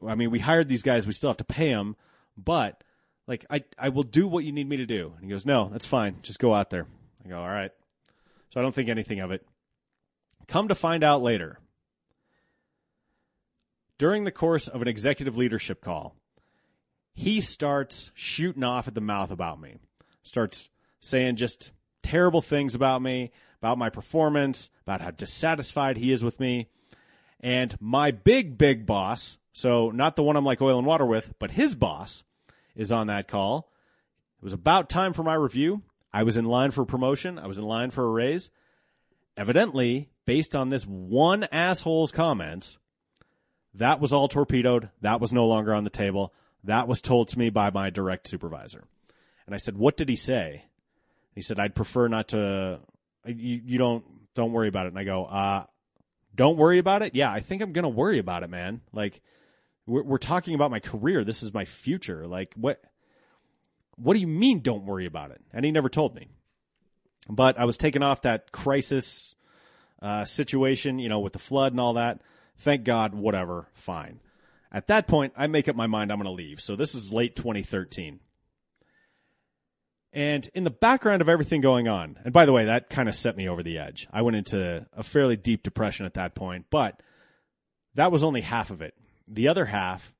[0.07, 1.97] I mean, we hired these guys, we still have to pay them,
[2.37, 2.83] but
[3.27, 5.13] like I, I will do what you need me to do.
[5.17, 6.19] And he goes, no, that's fine.
[6.23, 6.87] Just go out there.
[7.25, 7.73] I go, all right.
[8.51, 9.45] So I don't think anything of it.
[10.47, 11.59] Come to find out later,
[13.99, 16.15] during the course of an executive leadership call,
[17.15, 19.77] he starts shooting off at the mouth about me,
[20.23, 20.69] starts
[21.01, 21.71] saying just
[22.03, 26.69] terrible things about me, about my performance, about how dissatisfied he is with me.
[27.41, 31.35] And my big, big boss, so not the one I'm like oil and water with,
[31.39, 32.25] but his boss,
[32.75, 33.71] is on that call.
[34.39, 35.83] It was about time for my review.
[36.13, 37.39] I was in line for promotion.
[37.39, 38.51] I was in line for a raise.
[39.37, 42.79] Evidently, based on this one asshole's comments,
[43.75, 44.91] that was all torpedoed.
[45.01, 46.33] That was no longer on the table.
[46.65, 48.85] That was told to me by my direct supervisor.
[49.47, 50.65] And I said, "What did he say?"
[51.35, 52.81] He said, "I'd prefer not to.
[53.27, 55.65] You, you don't don't worry about it." And I go, "Uh,
[56.35, 57.15] don't worry about it.
[57.15, 58.81] Yeah, I think I'm gonna worry about it, man.
[58.93, 59.21] Like,
[59.87, 61.25] we're, we're talking about my career.
[61.25, 62.27] This is my future.
[62.27, 62.83] Like, what?
[63.97, 64.61] What do you mean?
[64.61, 65.41] Don't worry about it.
[65.53, 66.29] And he never told me.
[67.29, 69.35] But I was taken off that crisis
[70.03, 72.21] uh, situation, you know, with the flood and all that.
[72.59, 73.15] Thank God.
[73.15, 73.69] Whatever.
[73.75, 74.21] Fine.
[74.75, 76.61] At that point, I make up my mind I'm going to leave.
[76.61, 78.21] So this is late 2013.
[80.13, 83.15] And in the background of everything going on, and by the way, that kind of
[83.15, 84.07] set me over the edge.
[84.13, 87.01] I went into a fairly deep depression at that point, but
[87.95, 88.95] that was only half of it
[89.27, 90.13] the other half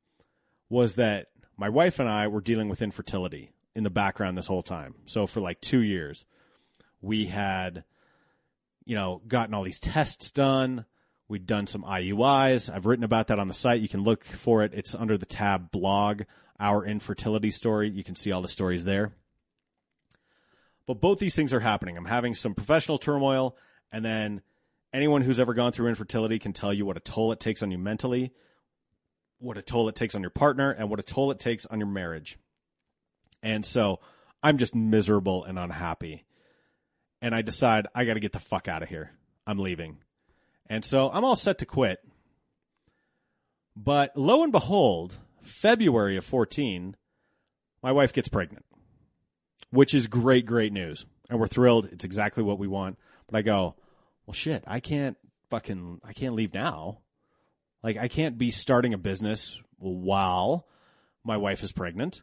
[0.69, 4.63] was that my wife and I were dealing with infertility in the background this whole
[4.63, 4.95] time.
[5.07, 6.25] So for like two years,
[7.01, 7.85] we had,
[8.85, 10.85] you know, gotten all these tests done.
[11.29, 12.73] We'd done some IUIs.
[12.73, 13.81] I've written about that on the site.
[13.81, 14.75] You can look for it.
[14.75, 16.23] It's under the tab blog,
[16.61, 17.91] our infertility story.
[17.91, 19.13] You can see all the stories there.
[20.87, 21.97] But both these things are happening.
[21.97, 23.57] I'm having some professional turmoil,
[23.91, 24.43] and then
[24.93, 27.71] anyone who's ever gone through infertility can tell you what a toll it takes on
[27.71, 28.33] you mentally
[29.45, 31.79] what a toll it takes on your partner and what a toll it takes on
[31.79, 32.39] your marriage.
[33.43, 34.01] And so
[34.43, 36.25] I'm just miserable and unhappy.
[37.21, 39.11] And I decide I got to get the fuck out of here.
[39.47, 39.99] I'm leaving.
[40.69, 42.01] And so I'm all set to quit.
[43.77, 46.97] But lo and behold, February of 14,
[47.83, 48.65] my wife gets pregnant,
[49.71, 51.07] which is great, great news.
[51.29, 51.89] And we're thrilled.
[51.93, 52.99] It's exactly what we want.
[53.27, 53.75] But I go,
[54.27, 55.17] well, shit, I can't
[55.51, 57.01] fucking, I can't leave now.
[57.83, 60.67] Like, I can't be starting a business while
[61.23, 62.23] my wife is pregnant.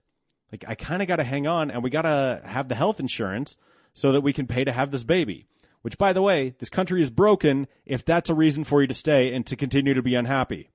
[0.51, 2.99] Like, I kind of got to hang on and we got to have the health
[2.99, 3.57] insurance
[3.93, 5.47] so that we can pay to have this baby.
[5.81, 8.93] Which, by the way, this country is broken if that's a reason for you to
[8.93, 10.69] stay and to continue to be unhappy.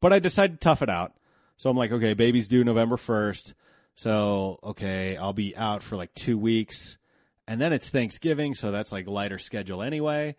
[0.00, 1.12] But I decided to tough it out.
[1.56, 3.54] So I'm like, okay, baby's due November 1st.
[3.94, 6.96] So, okay, I'll be out for like two weeks.
[7.46, 10.36] And then it's Thanksgiving, so that's like lighter schedule anyway.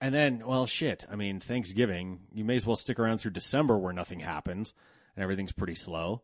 [0.00, 1.04] And then, well, shit.
[1.10, 4.72] I mean, Thanksgiving, you may as well stick around through December where nothing happens
[5.16, 6.22] and everything's pretty slow.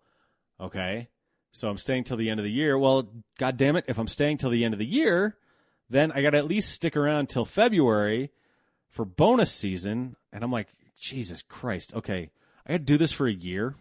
[0.60, 1.08] Okay.
[1.52, 2.78] So I'm staying till the end of the year.
[2.78, 5.36] Well, god damn it, if I'm staying till the end of the year,
[5.92, 8.30] then I got to at least stick around till February
[8.88, 10.16] for bonus season.
[10.32, 11.94] And I'm like, Jesus Christ.
[11.94, 12.30] Okay.
[12.66, 13.74] I had to do this for a year.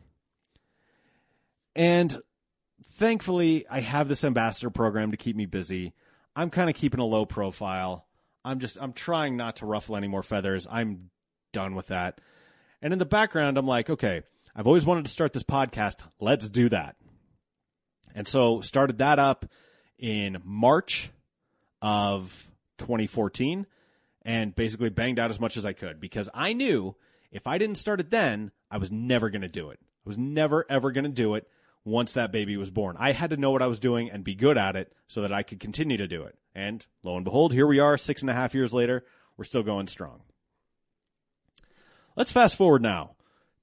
[1.76, 2.22] And
[2.84, 5.94] thankfully, I have this ambassador program to keep me busy.
[6.36, 8.06] I'm kind of keeping a low profile.
[8.44, 10.68] I'm just, I'm trying not to ruffle any more feathers.
[10.70, 11.12] I'm
[11.54, 12.20] done with that.
[12.82, 14.24] And in the background, I'm like, okay,
[14.56, 16.08] I've always wanted to start this podcast.
[16.20, 16.96] Let's do that.
[18.16, 19.46] And so started that up
[19.98, 21.12] in March
[21.82, 23.66] of 2014
[24.24, 26.96] and basically banged out as much as I could because I knew
[27.32, 29.80] if I didn't start it then, I was never going to do it.
[29.82, 31.48] I was never, ever going to do it
[31.84, 32.96] once that baby was born.
[33.00, 35.34] I had to know what I was doing and be good at it so that
[35.34, 36.36] I could continue to do it.
[36.54, 39.06] And lo and behold, here we are, six and a half years later.
[39.38, 40.22] We're still going strong.
[42.16, 43.16] Let's fast forward now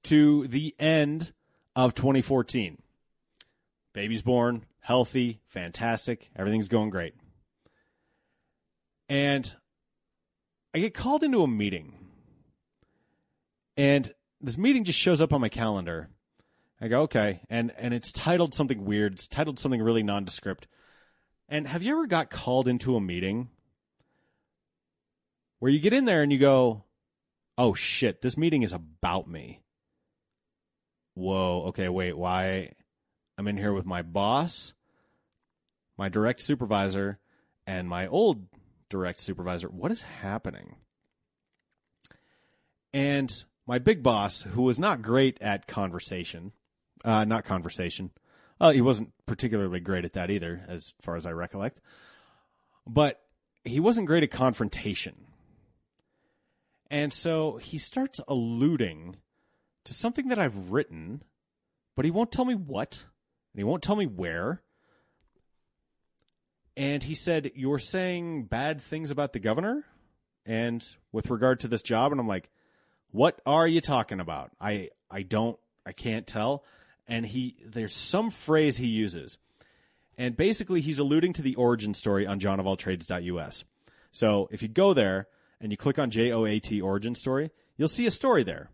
[0.04, 1.33] to the end
[1.76, 2.78] of 2014.
[3.92, 6.31] Baby's born, healthy, fantastic.
[6.35, 7.14] Everything's going great.
[9.09, 9.55] And
[10.75, 11.94] I get called into a meeting.
[13.77, 16.11] And this meeting just shows up on my calendar.
[16.81, 17.40] I go, okay.
[17.49, 19.14] And and it's titled something weird.
[19.14, 20.68] It's titled something really nondescript.
[21.49, 23.49] And have you ever got called into a meeting
[25.59, 26.85] where you get in there and you go,
[27.57, 29.62] oh shit, this meeting is about me?
[31.14, 32.73] Whoa, okay, wait, why?
[33.37, 34.75] I'm in here with my boss,
[35.97, 37.18] my direct supervisor,
[37.66, 38.47] and my old
[38.88, 39.68] direct supervisor.
[39.68, 40.77] What is happening?
[42.92, 43.33] And
[43.66, 46.53] my big boss, who was not great at conversation,
[47.05, 48.11] uh, not conversation,
[48.61, 51.81] uh, he wasn't particularly great at that either, as far as I recollect,
[52.87, 53.20] but
[53.64, 55.27] he wasn't great at confrontation.
[56.90, 59.16] And so he starts alluding
[59.85, 61.22] to something that I've written,
[61.94, 63.05] but he won't tell me what,
[63.53, 64.62] and he won't tell me where.
[66.79, 69.85] And he said, You're saying bad things about the governor?
[70.47, 72.49] And with regard to this job, and I'm like,
[73.11, 74.53] What are you talking about?
[74.61, 76.64] I I don't I can't tell.
[77.09, 79.38] And he there's some phrase he uses.
[80.17, 83.64] And basically he's alluding to the origin story on johnofalltrades.us.
[84.12, 85.27] So if you go there
[85.61, 88.71] and you click on JOAT origin story, you'll see a story there.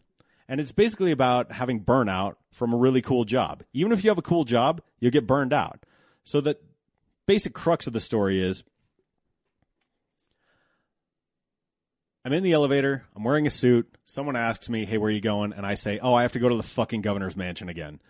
[0.47, 3.63] And it's basically about having burnout from a really cool job.
[3.73, 5.87] Even if you have a cool job, you'll get burned out.
[6.25, 6.59] So the
[7.27, 8.65] basic crux of the story is
[12.25, 15.21] I'm in the elevator, I'm wearing a suit, someone asks me, "Hey, where are you
[15.21, 18.01] going?" and I say, "Oh, I have to go to the fucking governor's mansion again."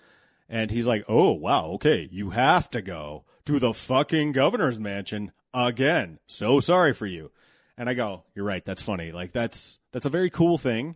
[0.48, 5.32] And he's like, "Oh, wow, okay, you have to go to the fucking governor's mansion
[5.52, 6.20] again.
[6.26, 7.32] So sorry for you."
[7.76, 8.64] And I go, "You're right.
[8.64, 9.10] That's funny.
[9.10, 10.94] Like that's that's a very cool thing."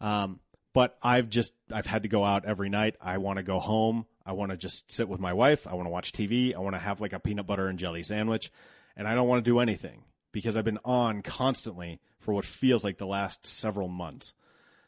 [0.00, 0.40] Um,
[0.72, 2.96] but I've just I've had to go out every night.
[3.02, 4.06] I want to go home.
[4.24, 5.66] I want to just sit with my wife.
[5.66, 6.54] I want to watch TV.
[6.54, 8.52] I want to have like a peanut butter and jelly sandwich,
[8.96, 12.84] and I don't want to do anything because I've been on constantly for what feels
[12.84, 14.32] like the last several months.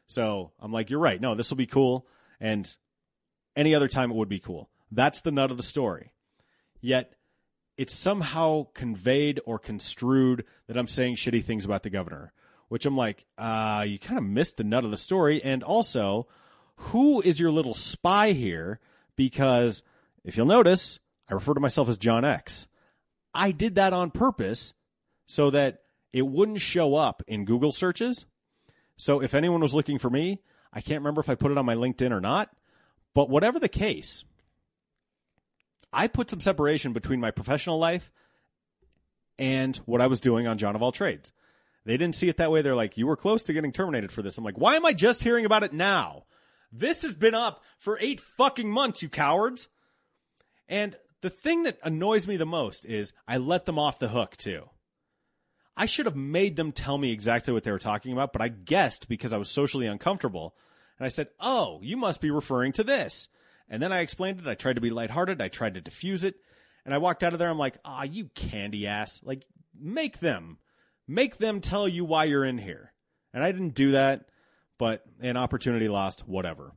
[0.06, 1.20] So I'm like, you're right.
[1.20, 2.06] No, this will be cool,
[2.40, 2.72] and
[3.56, 4.68] any other time it would be cool.
[4.90, 6.12] That's the nut of the story.
[6.80, 7.14] Yet
[7.76, 12.32] it's somehow conveyed or construed that I'm saying shitty things about the governor
[12.72, 15.42] which I'm like, uh, you kind of missed the nut of the story.
[15.44, 16.26] And also,
[16.76, 18.80] who is your little spy here?
[19.16, 19.82] Because
[20.24, 20.98] if you'll notice,
[21.28, 22.66] I refer to myself as John X.
[23.34, 24.74] I did that on purpose
[25.26, 25.80] so that
[26.12, 28.26] it wouldn't show up in Google searches.
[28.96, 30.40] So if anyone was looking for me,
[30.72, 32.50] I can't remember if I put it on my LinkedIn or not,
[33.14, 34.24] but whatever the case,
[35.92, 38.10] I put some separation between my professional life
[39.38, 41.32] and what I was doing on John of All Trades.
[41.84, 42.62] They didn't see it that way.
[42.62, 44.38] They're like, you were close to getting terminated for this.
[44.38, 46.24] I'm like, why am I just hearing about it now?
[46.72, 49.68] This has been up for eight fucking months, you cowards.
[50.68, 54.36] And the thing that annoys me the most is I let them off the hook
[54.36, 54.70] too.
[55.76, 58.48] I should have made them tell me exactly what they were talking about, but I
[58.48, 60.54] guessed because I was socially uncomfortable.
[60.98, 63.28] And I said, Oh, you must be referring to this.
[63.68, 64.46] And then I explained it.
[64.46, 65.40] I tried to be lighthearted.
[65.40, 66.36] I tried to diffuse it.
[66.84, 67.48] And I walked out of there.
[67.48, 69.20] I'm like, Ah, you candy ass.
[69.22, 69.46] Like,
[69.78, 70.58] make them,
[71.08, 72.92] make them tell you why you're in here.
[73.32, 74.26] And I didn't do that,
[74.78, 76.72] but an opportunity lost, whatever.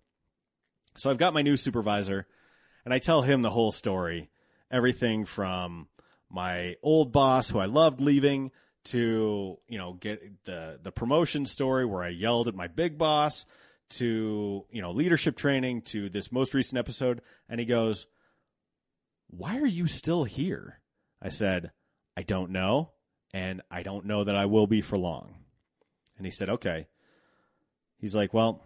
[0.98, 2.28] So I've got my new supervisor
[2.86, 4.30] and I tell him the whole story.
[4.72, 5.88] Everything from
[6.30, 8.52] my old boss who I loved leaving
[8.86, 13.46] to, you know, get the the promotion story where I yelled at my big boss
[13.89, 18.06] to, you know, leadership training to this most recent episode and he goes,
[19.28, 20.82] "Why are you still here?"
[21.22, 21.72] I said,
[22.16, 22.91] "I don't know
[23.34, 25.36] and I don't know that I will be for long."
[26.18, 26.88] And he said, "Okay."
[28.06, 28.62] He's like, "Well,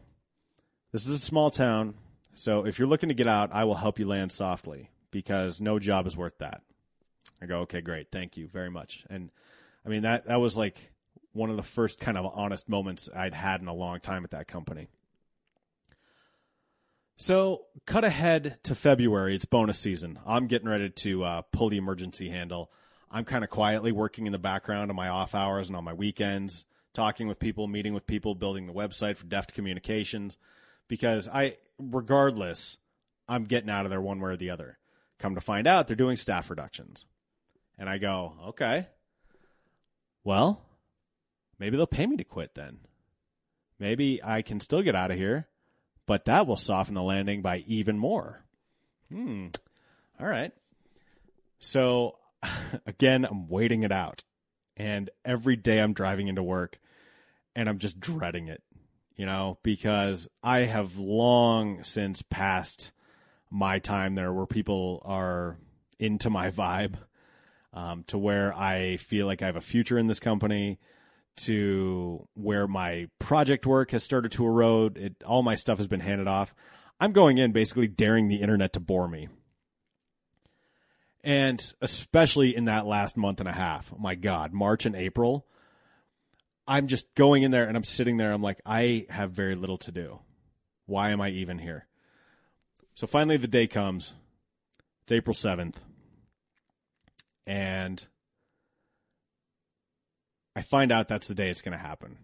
[0.91, 1.93] this is a small town.
[2.35, 5.79] So if you're looking to get out, I will help you land softly because no
[5.79, 6.61] job is worth that.
[7.41, 8.07] I go, okay, great.
[8.11, 9.05] Thank you very much.
[9.09, 9.31] And
[9.85, 10.91] I mean, that, that was like
[11.31, 14.31] one of the first kind of honest moments I'd had in a long time at
[14.31, 14.89] that company.
[17.15, 19.35] So cut ahead to February.
[19.35, 20.19] It's bonus season.
[20.25, 22.71] I'm getting ready to uh, pull the emergency handle.
[23.09, 25.93] I'm kind of quietly working in the background on my off hours and on my
[25.93, 30.37] weekends, talking with people, meeting with people, building the website for Deft Communications
[30.87, 32.77] because I, regardless,
[33.27, 34.77] I'm getting out of there one way or the other.
[35.19, 37.05] Come to find out, they're doing staff reductions.
[37.77, 38.87] And I go, okay,
[40.23, 40.65] well,
[41.59, 42.79] maybe they'll pay me to quit then.
[43.79, 45.47] Maybe I can still get out of here,
[46.05, 48.43] but that will soften the landing by even more.
[49.09, 49.47] Hmm.
[50.19, 50.51] All right.
[51.59, 52.17] So
[52.85, 54.23] again, I'm waiting it out.
[54.79, 56.79] And every day I'm driving into work
[57.55, 58.63] and I'm just dreading it
[59.19, 62.93] you know, because I have long since passed
[63.51, 65.57] my time there where people are
[65.99, 66.93] into my vibe
[67.73, 70.79] um, to where I feel like I have a future in this company
[71.35, 74.97] to where my project work has started to erode.
[74.97, 76.55] It, all my stuff has been handed off.
[77.01, 79.27] I'm going in basically daring the internet to bore me.
[81.23, 85.45] And especially in that last month and a half, my God, March and April,
[86.67, 88.31] I'm just going in there and I'm sitting there.
[88.31, 90.19] I'm like, I have very little to do.
[90.85, 91.87] Why am I even here?
[92.95, 94.13] So finally, the day comes.
[95.03, 95.75] It's April 7th.
[97.47, 98.05] And
[100.55, 102.17] I find out that's the day it's going to happen.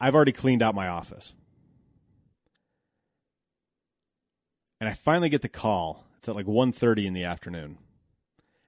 [0.00, 1.32] I've already cleaned out my office.
[4.80, 6.07] And I finally get the call.
[6.18, 7.78] It's at like 1:30 in the afternoon.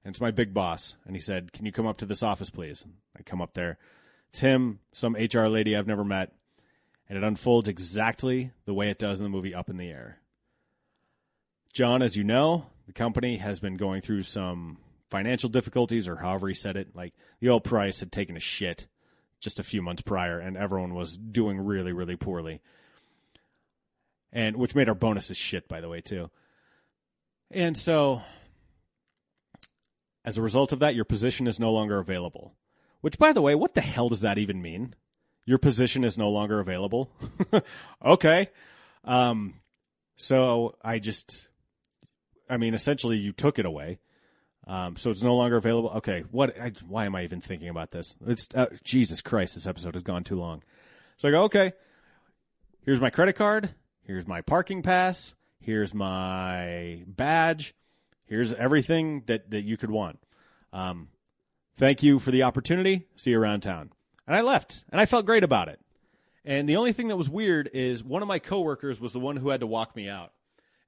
[0.05, 2.51] And it's my big boss and he said, "Can you come up to this office
[2.51, 2.85] please?"
[3.17, 3.79] I come up there.
[4.29, 6.33] It's him, some HR lady I've never met,
[7.09, 10.21] and it unfolds exactly the way it does in the movie Up in the Air.
[11.73, 14.79] John, as you know, the company has been going through some
[15.11, 16.95] financial difficulties, or however he said it.
[16.95, 18.87] Like the oil price had taken a shit
[19.41, 22.61] just a few months prior, and everyone was doing really, really poorly.
[24.33, 26.31] And which made our bonuses shit, by the way, too.
[27.51, 28.23] And so,
[30.25, 32.55] as a result of that, your position is no longer available.
[33.01, 34.95] Which, by the way, what the hell does that even mean?
[35.47, 37.11] Your position is no longer available.
[38.05, 38.51] okay.
[39.05, 39.55] Um,
[40.17, 41.49] so I just,
[42.49, 43.99] I mean, essentially, you took it away.
[44.67, 45.91] Um, so it's no longer available.
[45.97, 46.61] Okay, what?
[46.61, 48.17] I, why am I even thinking about this?
[48.27, 49.55] It's uh, Jesus Christ.
[49.55, 50.63] This episode has gone too long.
[51.17, 51.73] So I go, okay.
[52.85, 53.75] Here's my credit card.
[54.07, 55.35] Here's my parking pass.
[55.61, 57.75] Here's my badge.
[58.25, 60.19] Here's everything that that you could want.
[60.73, 61.09] Um,
[61.81, 63.07] Thank you for the opportunity.
[63.17, 63.91] See you around town.
[64.27, 65.81] And I left, and I felt great about it.
[66.45, 69.39] And the only thing that was weird is one of my coworkers was the one
[69.39, 70.33] who had to walk me out.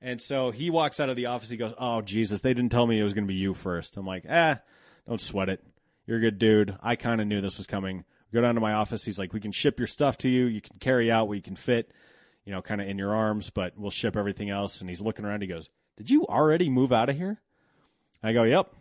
[0.02, 1.48] And so he walks out of the office.
[1.48, 3.96] He goes, "Oh Jesus, they didn't tell me it was going to be you first.
[3.96, 4.60] I'm like, "Ah,
[5.08, 5.64] don't sweat it.
[6.06, 6.76] You're a good dude.
[6.82, 9.06] I kind of knew this was coming." Go down to my office.
[9.06, 10.44] He's like, "We can ship your stuff to you.
[10.44, 11.90] You can carry out what you can fit,
[12.44, 15.24] you know, kind of in your arms, but we'll ship everything else." And he's looking
[15.24, 15.42] around.
[15.42, 17.40] He goes, "Did you already move out of here?"
[18.22, 18.74] I go, "Yep."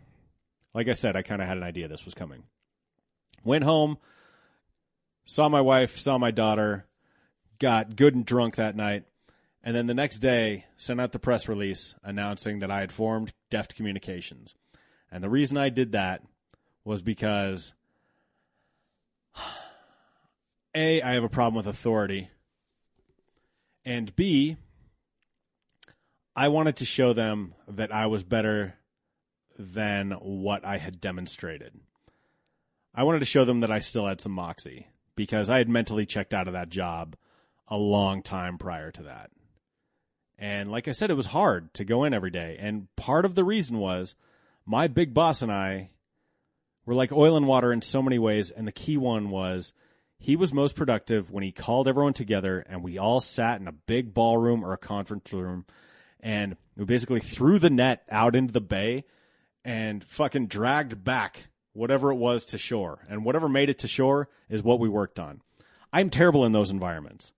[0.74, 2.44] Like I said, I kind of had an idea this was coming.
[3.44, 3.98] Went home,
[5.26, 6.86] saw my wife, saw my daughter,
[7.58, 9.04] got good and drunk that night,
[9.62, 13.32] and then the next day sent out the press release announcing that I had formed
[13.50, 14.54] Deft Communications.
[15.10, 16.22] And the reason I did that
[16.84, 17.74] was because
[20.74, 22.30] A, I have a problem with authority,
[23.84, 24.56] and B,
[26.34, 28.74] I wanted to show them that I was better
[29.58, 31.78] than what I had demonstrated.
[32.94, 36.06] I wanted to show them that I still had some moxie because I had mentally
[36.06, 37.16] checked out of that job
[37.68, 39.30] a long time prior to that.
[40.38, 42.56] And like I said, it was hard to go in every day.
[42.58, 44.14] And part of the reason was
[44.66, 45.90] my big boss and I
[46.84, 48.50] were like oil and water in so many ways.
[48.50, 49.72] And the key one was
[50.22, 53.72] he was most productive when he called everyone together and we all sat in a
[53.72, 55.66] big ballroom or a conference room
[56.20, 59.04] and we basically threw the net out into the bay
[59.64, 63.00] and fucking dragged back whatever it was to shore.
[63.08, 65.40] And whatever made it to shore is what we worked on.
[65.92, 67.32] I'm terrible in those environments.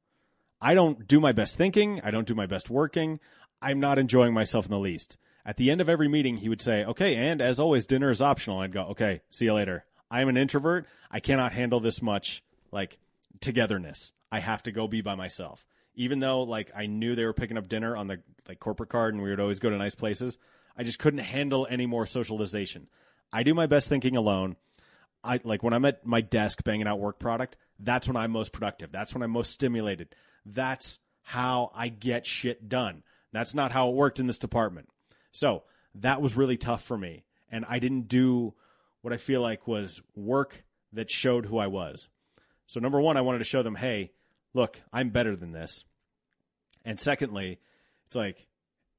[0.60, 2.02] I don't do my best thinking.
[2.04, 3.18] I don't do my best working.
[3.62, 5.16] I'm not enjoying myself in the least.
[5.46, 8.20] At the end of every meeting, he would say, okay, and as always, dinner is
[8.20, 8.60] optional.
[8.60, 9.84] I'd go, okay, see you later.
[10.10, 10.86] I'm an introvert.
[11.10, 12.42] I cannot handle this much
[12.74, 12.98] like
[13.40, 14.12] togetherness.
[14.30, 15.64] I have to go be by myself.
[15.94, 19.14] Even though like I knew they were picking up dinner on the like corporate card
[19.14, 20.36] and we would always go to nice places,
[20.76, 22.88] I just couldn't handle any more socialization.
[23.32, 24.56] I do my best thinking alone.
[25.22, 28.52] I like when I'm at my desk banging out work product, that's when I'm most
[28.52, 28.92] productive.
[28.92, 30.14] That's when I'm most stimulated.
[30.44, 33.04] That's how I get shit done.
[33.32, 34.88] That's not how it worked in this department.
[35.32, 35.62] So
[35.94, 37.24] that was really tough for me.
[37.50, 38.54] And I didn't do
[39.00, 42.08] what I feel like was work that showed who I was.
[42.66, 44.12] So, number one, I wanted to show them, hey,
[44.54, 45.84] look, I'm better than this.
[46.84, 47.58] And secondly,
[48.06, 48.46] it's like,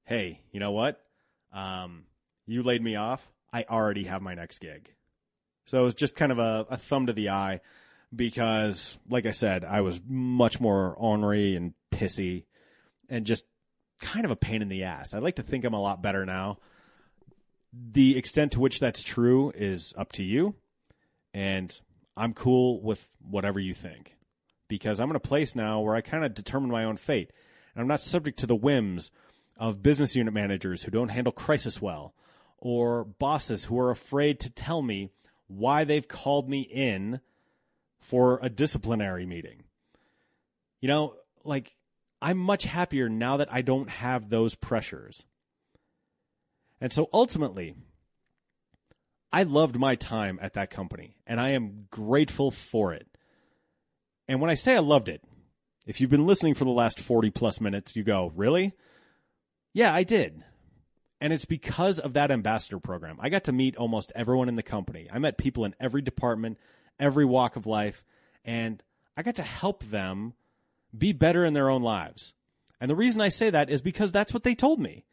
[0.03, 1.01] hey, you know what?
[1.53, 2.03] Um,
[2.45, 3.31] you laid me off.
[3.51, 4.93] I already have my next gig.
[5.65, 7.61] So it was just kind of a, a thumb to the eye
[8.15, 12.45] because, like I said, I was much more ornery and pissy
[13.09, 13.45] and just
[14.01, 15.13] kind of a pain in the ass.
[15.13, 16.59] I like to think I'm a lot better now.
[17.73, 20.55] The extent to which that's true is up to you.
[21.33, 21.77] And
[22.17, 24.15] I'm cool with whatever you think
[24.67, 27.31] because I'm in a place now where I kind of determine my own fate.
[27.73, 29.11] And I'm not subject to the whims
[29.57, 32.13] of business unit managers who don't handle crisis well
[32.57, 35.09] or bosses who are afraid to tell me
[35.47, 37.19] why they've called me in
[37.99, 39.63] for a disciplinary meeting.
[40.79, 41.75] You know, like,
[42.21, 45.25] I'm much happier now that I don't have those pressures.
[46.81, 47.75] And so ultimately,
[49.35, 53.05] I loved my time at that company and I am grateful for it.
[54.29, 55.21] And when I say I loved it,
[55.85, 58.71] if you've been listening for the last 40 plus minutes, you go, really?
[59.73, 60.41] Yeah, I did.
[61.19, 63.17] And it's because of that ambassador program.
[63.19, 65.09] I got to meet almost everyone in the company.
[65.11, 66.57] I met people in every department,
[66.97, 68.05] every walk of life,
[68.45, 68.81] and
[69.17, 70.31] I got to help them
[70.97, 72.31] be better in their own lives.
[72.79, 75.03] And the reason I say that is because that's what they told me.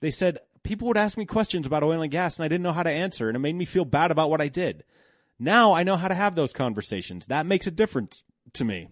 [0.00, 2.72] They said people would ask me questions about oil and gas and I didn't know
[2.72, 4.84] how to answer, and it made me feel bad about what I did.
[5.38, 7.26] Now I know how to have those conversations.
[7.26, 8.88] That makes a difference to me.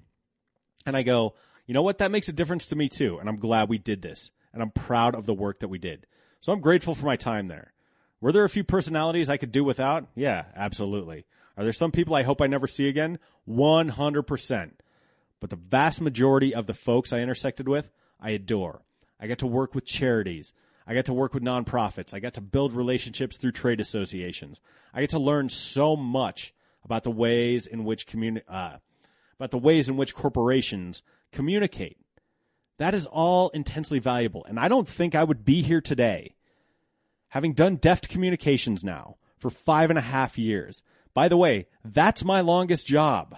[0.86, 1.34] And I go,
[1.66, 1.98] you know what?
[1.98, 3.18] That makes a difference to me too.
[3.18, 4.30] And I'm glad we did this.
[4.52, 6.06] And I'm proud of the work that we did.
[6.40, 7.72] So I'm grateful for my time there.
[8.20, 10.06] Were there a few personalities I could do without?
[10.14, 11.26] Yeah, absolutely.
[11.56, 13.18] Are there some people I hope I never see again?
[13.48, 14.70] 100%.
[15.40, 18.82] But the vast majority of the folks I intersected with, I adore.
[19.18, 20.52] I get to work with charities.
[20.86, 22.12] I got to work with nonprofits.
[22.12, 24.60] I got to build relationships through trade associations.
[24.92, 26.54] I get to learn so much
[26.84, 28.76] about the ways in which communi- uh,
[29.36, 31.96] about the ways in which corporations communicate
[32.78, 34.44] that is all intensely valuable.
[34.44, 36.34] And I don't think I would be here today,
[37.28, 40.82] having done deft communications now for five and a half years.
[41.12, 43.36] By the way, that's my longest job.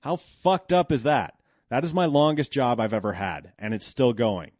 [0.00, 1.34] How fucked up is that?
[1.70, 4.50] That is my longest job I've ever had, and it's still going.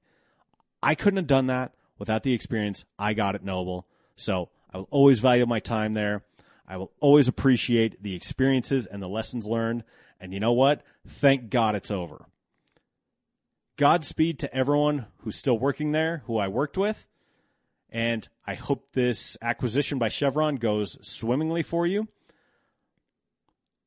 [0.82, 3.86] I couldn't have done that without the experience I got at Noble.
[4.16, 6.24] So I will always value my time there.
[6.66, 9.84] I will always appreciate the experiences and the lessons learned.
[10.18, 10.82] And you know what?
[11.06, 12.24] Thank God it's over.
[13.76, 17.06] Godspeed to everyone who's still working there, who I worked with.
[17.88, 22.08] And I hope this acquisition by Chevron goes swimmingly for you.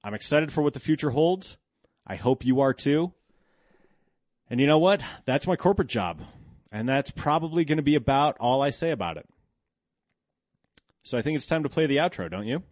[0.06, 1.58] I'm excited for what the future holds.
[2.08, 3.12] I hope you are too.
[4.50, 5.04] And you know what?
[5.26, 6.22] That's my corporate job.
[6.76, 9.26] And that's probably going to be about all I say about it.
[11.06, 12.64] So I think it's time to play the outro, don't you?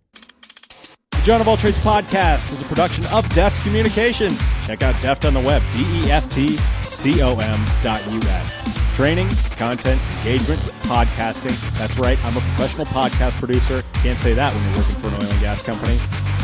[1.12, 4.38] The John of All Trades podcast is a production of Deft Communications.
[4.66, 8.96] Check out Deft on the web, D E F T com.us.
[8.98, 11.78] Training, content, engagement, podcasting.
[11.78, 13.84] That's right, I'm a professional podcast producer.
[13.94, 15.98] Can't say that when you're working for an oil and gas company.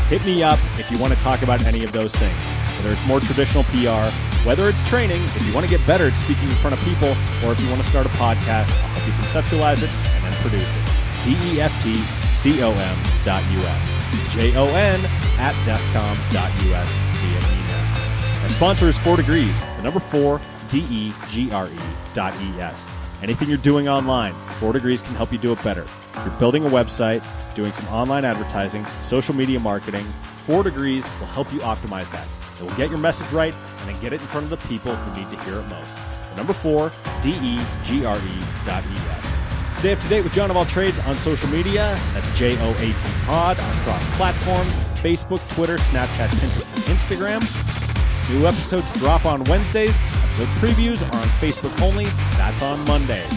[0.08, 2.59] Hit me up if you want to talk about any of those things.
[2.80, 4.08] Whether it's more traditional PR,
[4.48, 7.10] whether it's training, if you want to get better at speaking in front of people,
[7.44, 10.34] or if you want to start a podcast, I'll help you conceptualize it and then
[10.40, 11.00] produce it.
[11.28, 14.34] D-E-F-T-C-O-M dot U-S.
[14.34, 15.00] J-O-N
[15.40, 18.44] at deftcom dot U-S via email.
[18.44, 20.40] And sponsor is Four Degrees, the number four,
[20.72, 21.80] D-E-G-R-E
[22.14, 22.86] dot E-S.
[23.22, 25.84] Anything you're doing online, Four Degrees can help you do it better.
[25.84, 27.26] If you're building a website,
[27.56, 30.06] doing some online advertising, social media marketing,
[30.48, 32.39] Four Degrees will help you optimize that.
[32.60, 34.94] It will get your message right and then get it in front of the people
[34.94, 36.30] who need to hear it most.
[36.32, 36.92] The number four,
[37.24, 39.78] D-E-G-R-E dot E-S.
[39.80, 41.98] Stay up to date with John of All Trades on social media.
[42.14, 42.94] That's J-O-A-T
[43.26, 48.30] Pod on cross platforms, Facebook, Twitter, Snapchat, Pinterest, and Instagram.
[48.30, 49.96] New episodes drop on Wednesdays.
[50.36, 52.06] Episode previews are on Facebook only.
[52.38, 53.32] That's on Mondays.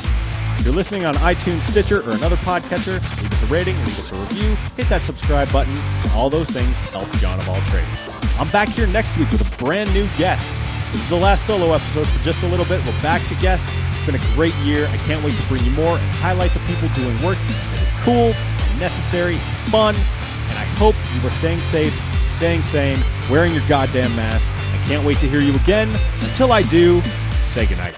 [0.59, 4.13] If you're listening on iTunes, Stitcher, or another podcatcher, leave us a rating, leave us
[4.13, 5.77] a review, hit that subscribe button.
[6.15, 8.12] All those things help John of All Trades.
[8.43, 10.45] I'm back here next week with a brand new guest.
[10.91, 12.85] This is the last solo episode for just a little bit.
[12.85, 13.65] We're back to guests.
[13.93, 14.89] It's been a great year.
[14.89, 17.89] I can't wait to bring you more and highlight the people doing work that is
[18.03, 18.35] cool,
[18.81, 19.37] necessary,
[19.71, 21.95] fun, and I hope you are staying safe,
[22.35, 22.99] staying sane,
[23.31, 24.49] wearing your goddamn mask.
[24.51, 25.89] I can't wait to hear you again.
[26.23, 27.01] Until I do,
[27.45, 27.95] say goodnight.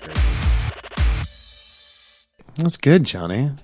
[2.57, 3.55] That's good, Johnny.